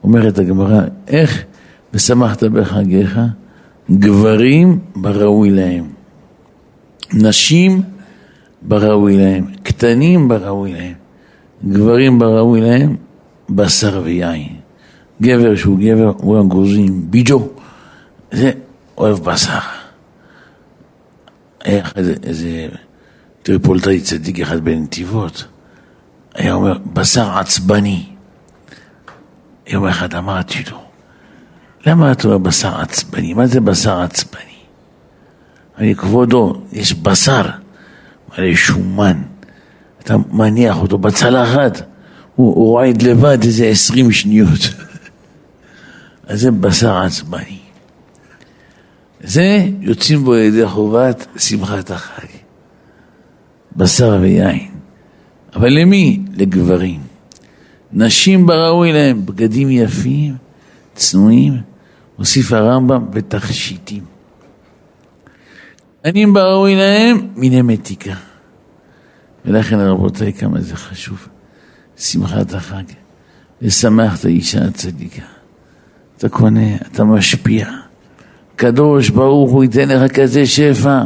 אומרת 0.04 0.38
הגמרא, 0.38 0.82
איך 1.08 1.44
ושמחת 1.94 2.44
בחגיך? 2.44 3.20
גברים 3.92 4.80
בראוי 4.96 5.50
להם. 5.50 5.88
נשים 7.14 7.82
בראוי 8.62 9.18
להם, 9.18 9.46
קטנים 9.64 10.28
בראוי 10.28 10.74
להם. 10.74 10.94
גברים 11.68 12.20
בראוי 12.20 12.62
להם 12.62 12.96
בשר 13.50 14.02
ויין. 14.04 14.56
גבר 15.22 15.56
שהוא 15.56 15.80
גבר, 15.80 16.12
הוא 16.18 16.40
הגרוזים 16.40 17.12
ביג'ו, 17.12 17.48
זה 18.32 18.52
אוהב 18.98 19.18
בשר. 19.18 19.60
היה 21.64 21.84
איזה 22.24 22.68
טריפולטאי 23.44 24.00
צדיק 24.00 24.40
אחד 24.40 24.60
בנתיבות, 24.64 25.46
היה 26.38 26.54
אומר, 26.54 26.78
בשר 26.94 27.38
עצבני. 27.38 28.06
יום 29.68 29.88
אחד 29.88 30.14
אמרתי 30.14 30.64
לו, 30.72 30.82
למה 31.86 32.12
אתה 32.12 32.28
אומר 32.28 32.38
בשר 32.38 32.82
עצבני? 32.82 33.34
מה 33.34 33.48
זה 33.48 33.60
בשר 33.60 34.02
עצבני? 34.02 34.44
אני 35.78 35.96
כבודו, 35.96 36.62
יש 36.72 36.94
בשר 36.94 37.50
מלא 38.30 38.56
שומן, 38.56 39.22
אתה 40.04 40.16
מניח 40.32 40.78
אותו 40.78 40.98
בצלחת, 40.98 41.82
הוא, 42.36 42.56
רועד 42.56 43.02
לבד 43.02 43.44
איזה 43.44 43.66
עשרים 43.66 44.12
שניות. 44.12 44.60
אז 46.28 46.42
זה 46.42 46.52
בשר 46.52 46.98
עצבני. 46.98 47.60
זה 49.22 49.66
יוצאים 49.82 50.24
בו 50.24 50.36
ידי 50.36 50.68
חובת 50.68 51.28
שמחת 51.38 51.92
החג. 51.92 52.28
בשר 53.76 54.18
ויין. 54.22 54.77
אבל 55.56 55.70
למי? 55.70 56.20
לגברים. 56.34 57.00
נשים 57.94 58.46
בראוי 58.46 58.94
להם 58.94 59.26
בגדים 59.26 59.70
יפים, 59.70 60.36
צנועים, 60.96 61.54
הוסיף 62.18 62.54
הרמב"ם 62.54 63.06
ותכשיטים. 63.14 64.04
עניים 66.06 66.34
בראוי 66.34 66.76
להם 66.76 67.28
מיני 67.36 67.62
מתיקה. 67.62 68.16
ולכן 69.46 69.80
רבותיי, 69.80 70.34
כמה 70.34 70.62
זה 70.62 70.76
חשוב. 70.76 71.28
שמחת 71.98 72.54
החג. 72.54 72.84
לשמח 73.62 74.20
את 74.20 74.26
האישה 74.26 74.66
הצדיקה. 74.66 75.22
אתה 76.18 76.30
קונה, 76.30 76.76
אתה 76.76 77.04
משפיע. 77.04 77.68
קדוש 78.56 79.10
ברוך 79.10 79.52
הוא 79.52 79.64
ייתן 79.64 79.90
לך 79.90 80.12
כזה 80.12 80.46
שפע, 80.46 81.04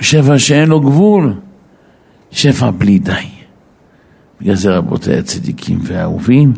שפע 0.00 0.38
שאין 0.38 0.68
לו 0.68 0.80
גבול, 0.80 1.34
שפע 2.30 2.70
בלי 2.70 2.98
די. 2.98 3.12
בגלל 4.40 4.54
זה 4.54 4.76
רבותיי 4.76 5.18
הצדיקים 5.18 5.78
והאהובים, 5.82 6.52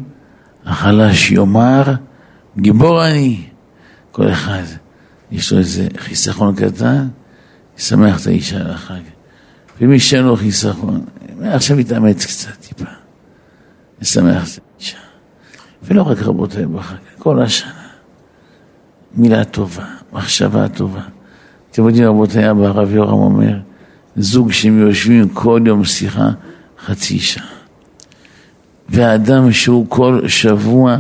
החלש 0.65 1.31
יאמר, 1.31 1.83
גיבור 2.59 3.07
אני. 3.07 3.45
כל 4.13 4.33
אחד 4.33 4.63
יש 5.31 5.53
לו 5.53 5.59
איזה 5.59 5.89
חיסכון 5.97 6.55
קטן, 6.57 7.09
ישמח 7.79 8.23
את 8.23 8.27
האישה 8.27 8.61
על 8.61 8.71
החג. 8.71 9.01
ומי 9.81 10.01
שאין 10.01 10.25
לו 10.25 10.37
חיסכון, 10.37 11.05
עכשיו 11.45 11.81
יתאמץ 11.81 12.27
קצת 12.27 12.61
טיפה, 12.61 12.91
ישמח 14.03 14.43
את 14.55 14.63
האישה. 14.77 14.99
ולא 15.83 16.03
רק 16.03 16.19
רבותיי 16.19 16.67
בחג, 16.67 16.97
כל 17.19 17.43
השנה. 17.43 17.73
מילה 19.15 19.45
טובה, 19.45 19.85
מחשבה 20.13 20.69
טובה. 20.69 21.03
אתם 21.71 21.87
יודעים, 21.87 22.09
רבותיי, 22.09 22.51
אבא 22.51 22.67
הרב 22.67 22.95
יורם 22.95 23.19
אומר, 23.19 23.59
זוג 24.17 24.53
שהם 24.53 24.81
יושבים 24.81 25.29
כל 25.29 25.61
יום 25.67 25.85
שיחה 25.85 26.31
חצי 26.87 27.19
שעה. 27.19 27.47
והאדם 28.89 29.53
שהוא 29.53 29.87
כל 29.89 30.21
שבוע 30.29 30.97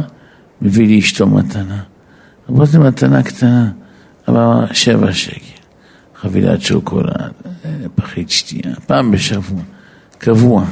מביא 0.63 0.97
לאשתו 0.97 1.27
מתנה. 1.27 1.83
רבותיי, 2.49 2.81
מתנה 2.81 3.23
קטנה, 3.23 3.71
אבל 4.29 4.67
שבע 4.73 5.13
שקל. 5.13 5.61
חבילת 6.21 6.63
שוקולד, 6.63 7.33
פחית 7.95 8.31
שתייה, 8.31 8.75
פעם 8.87 9.11
בשבוע, 9.11 9.61
קבוע. 10.19 10.65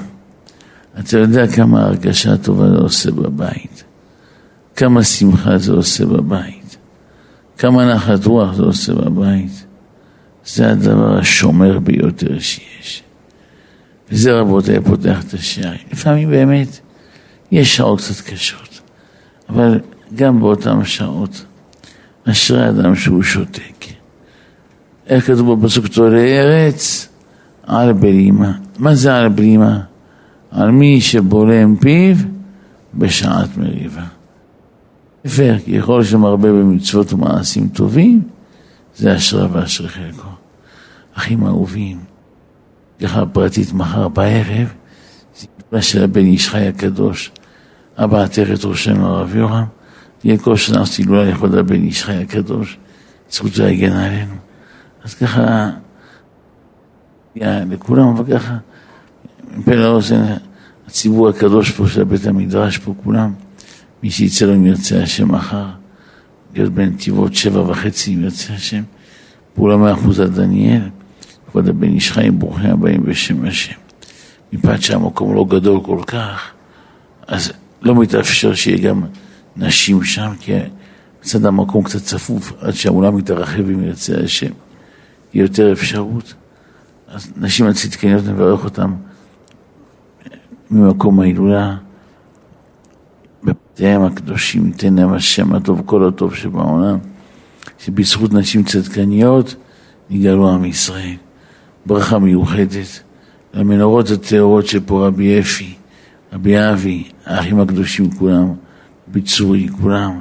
אתה 0.98 1.18
יודע 1.18 1.46
כמה 1.46 1.82
הרגשה 1.82 2.36
טובה 2.36 2.68
זה 2.68 2.76
עושה 2.76 3.10
בבית, 3.10 3.84
כמה 4.76 5.04
שמחה 5.04 5.58
זה 5.58 5.72
עושה 5.72 6.06
בבית, 6.06 6.76
כמה 7.58 7.94
נחת 7.94 8.26
רוח 8.26 8.54
זה 8.54 8.62
עושה 8.62 8.94
בבית. 8.94 9.64
זה 10.48 10.70
הדבר 10.70 11.18
השומר 11.18 11.78
ביותר 11.78 12.38
שיש. 12.38 13.02
וזה 14.10 14.32
רבותיי 14.32 14.80
פותח 14.80 15.24
את 15.24 15.34
השערים. 15.34 15.78
לפעמים 15.92 16.30
באמת 16.30 16.78
יש 17.52 17.76
שעות 17.76 18.00
קצת 18.00 18.20
קשות, 18.20 18.80
אבל 19.48 19.80
גם 20.14 20.40
באותן 20.40 20.84
שעות 20.84 21.44
אשרי 22.30 22.68
אדם 22.68 22.94
שהוא 22.94 23.22
שותק. 23.22 23.84
איך 25.06 25.26
כתוב 25.26 25.54
בפסוק 25.54 25.86
תורי 25.86 26.38
ארץ? 26.38 27.08
על 27.62 27.92
בלימה. 27.92 28.52
מה 28.78 28.94
זה 28.94 29.16
על 29.16 29.28
בלימה? 29.28 29.80
על 30.50 30.70
מי 30.70 31.00
שבולם 31.00 31.76
פיו 31.76 32.16
בשעת 32.94 33.56
מריבה. 33.56 34.04
להפך, 35.24 35.56
ככל 35.78 36.04
שמרבה 36.04 36.48
במצוות 36.48 37.12
ומעשים 37.12 37.68
טובים, 37.68 38.22
זה 38.96 39.16
אשרה 39.16 39.48
ואשרי 39.52 39.88
חלקו. 39.88 40.28
אחים 41.18 41.46
אהובים, 41.46 41.98
ככה 43.02 43.26
פרטית 43.26 43.72
מחר 43.72 44.08
בערב, 44.08 44.72
זה 45.72 45.82
של 45.82 46.04
הבן 46.04 46.24
איש 46.24 46.48
חי 46.48 46.66
הקדוש, 46.66 47.30
אבא 47.96 48.22
עטר 48.22 48.54
את 48.54 48.64
ראשנו 48.64 49.06
הרב 49.06 49.36
יורם, 49.36 49.64
תהיה 50.18 50.38
כל 50.38 50.56
שנה 50.56 50.86
סילולה 50.86 51.30
לכבוד 51.30 51.54
הבן 51.54 51.82
איש 51.82 52.04
חי 52.04 52.14
הקדוש, 52.14 52.78
זה 53.30 53.70
יגן 53.70 53.92
עלינו. 53.92 54.34
אז 55.04 55.14
ככה, 55.14 55.70
לכולם, 57.36 58.08
אבל 58.08 58.38
ככה, 58.38 58.56
מפה 59.56 59.74
לאוזן, 59.74 60.24
הציבור 60.86 61.28
הקדוש 61.28 61.70
פה 61.70 61.88
של 61.88 62.04
בית 62.04 62.26
המדרש 62.26 62.78
פה, 62.78 62.94
כולם, 63.04 63.32
מי 64.02 64.10
שיצא 64.10 64.46
לו 64.46 64.54
אם 64.54 64.66
ירצה 64.66 65.02
השם 65.02 65.32
מחר, 65.32 65.66
להיות 66.54 66.72
בנתיבות 66.72 67.34
שבע 67.34 67.60
וחצי 67.60 68.14
אם 68.14 68.24
ירצה 68.24 68.54
השם, 68.54 68.82
פעולה 69.54 69.76
מאחוז 69.76 70.20
עד 70.20 70.34
דניאל, 70.34 70.82
כבוד 71.50 71.68
הבן 71.68 71.88
איש 71.88 72.12
חיים, 72.12 72.38
ברוכים 72.38 72.70
הבאים 72.70 73.02
בשם 73.04 73.44
השם. 73.44 73.74
מפאת 74.52 74.82
שהמקום 74.82 75.34
לא 75.34 75.44
גדול 75.48 75.80
כל 75.84 76.00
כך, 76.06 76.50
אז 77.26 77.52
לא 77.82 77.94
מתאפשר 77.94 78.54
שיהיה 78.54 78.78
גם 78.78 79.02
נשים 79.56 80.04
שם, 80.04 80.32
כי 80.40 80.52
מצד 81.22 81.46
המקום 81.46 81.84
קצת 81.84 82.02
צפוף, 82.02 82.52
עד 82.60 82.72
שהאולם 82.72 83.18
יתרחב 83.18 83.70
אם 83.70 83.84
ירצה 83.84 84.14
השם. 84.24 84.50
יהיה 85.34 85.44
יותר 85.44 85.72
אפשרות. 85.72 86.34
אז 87.08 87.32
נשים 87.36 87.66
הצדקניות 87.66 88.24
נברך 88.24 88.64
אותם 88.64 88.94
ממקום 90.70 91.20
ההילולה. 91.20 91.76
בבתיהם 93.44 94.02
הקדושים 94.02 94.66
ייתן 94.66 94.94
להם 94.94 95.12
השם 95.12 95.54
הטוב, 95.54 95.82
כל 95.86 96.08
הטוב 96.08 96.34
שבעולם, 96.34 96.98
שבזכות 97.78 98.32
נשים 98.32 98.64
צדקניות 98.64 99.54
נגאלו 100.10 100.50
עם 100.50 100.64
ישראל. 100.64 101.16
ברכה 101.88 102.18
מיוחדת 102.18 103.02
למנורות 103.54 104.10
הטהורות 104.10 104.66
שפה 104.66 105.06
רבי 105.06 105.40
אפי, 105.40 105.74
רבי 106.32 106.56
אבי, 106.58 107.04
האחים 107.26 107.60
הקדושים 107.60 108.10
כולם, 108.10 108.54
ביצורי, 109.06 109.68
כולם, 109.80 110.20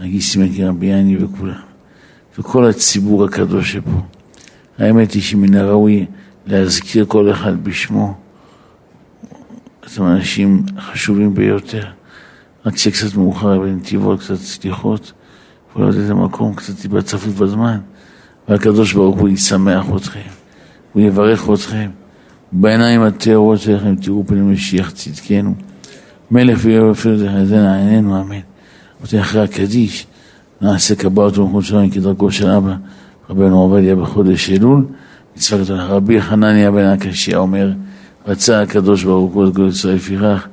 הגיסים 0.00 0.42
יקי 0.42 0.64
רבי 0.64 0.86
יני 0.86 1.24
וכולם, 1.24 1.60
וכל 2.38 2.66
הציבור 2.66 3.24
הקדוש 3.24 3.72
שפה. 3.72 4.00
האמת 4.78 5.12
היא 5.12 5.22
שמן 5.22 5.54
הראוי 5.54 6.06
להזכיר 6.46 7.04
כל 7.08 7.30
אחד 7.30 7.64
בשמו. 7.64 8.14
אתם 9.86 10.06
אנשים 10.06 10.62
חשובים 10.78 11.34
ביותר. 11.34 11.84
רק 12.66 12.76
שקצת 12.76 13.16
מאוחר 13.16 13.58
בנתיבות, 13.58 14.20
קצת 14.20 14.36
סליחות, 14.36 15.12
ולא 15.76 15.86
איזה 15.86 16.14
מקום 16.14 16.54
קצת 16.54 16.80
טיפה 16.80 17.02
צפוף 17.02 17.34
בזמן, 17.34 17.78
והקדוש 18.48 18.92
ברוך 18.92 19.18
הוא 19.18 19.28
ישמח 19.28 19.86
אתכם, 19.96 20.43
הוא 20.94 21.02
יברך 21.02 21.50
אתכם. 21.54 21.90
בעיניים 22.52 23.02
הטהורות 23.02 23.60
שלכם 23.60 23.94
תראו 23.96 24.24
פני 24.26 24.40
משיח 24.40 24.90
צדקנו. 24.90 25.54
מלך 26.30 26.58
ויואב 26.62 26.90
אפילו 26.90 27.18
זה 27.18 27.56
נעננו, 27.62 28.20
אמן. 28.20 28.40
אותי 29.02 29.20
אחרי 29.20 29.42
הקדיש, 29.42 30.06
נעשה 30.60 30.94
קבעות 30.94 31.38
ומחוץ 31.38 31.64
שלנו 31.64 31.90
כדרכו 31.90 32.30
של 32.30 32.50
אבא. 32.50 32.74
רבנו 33.30 33.60
עובדיה 33.60 33.96
בחודש 33.96 34.50
אלול, 34.50 34.86
מצווה 35.36 35.64
גדולה. 35.64 35.86
רבי 35.86 36.22
חנניה 36.22 36.70
בן 36.70 36.84
הקשיא 36.84 37.36
אומר, 37.36 37.72
רצה 38.26 38.62
הקדוש 38.62 39.04
ברוך 39.04 39.34
הוא 39.34 39.48
את 39.48 39.52
גדול 39.52 39.68
ישראל 39.68 39.94
לפיכך, 39.94 40.46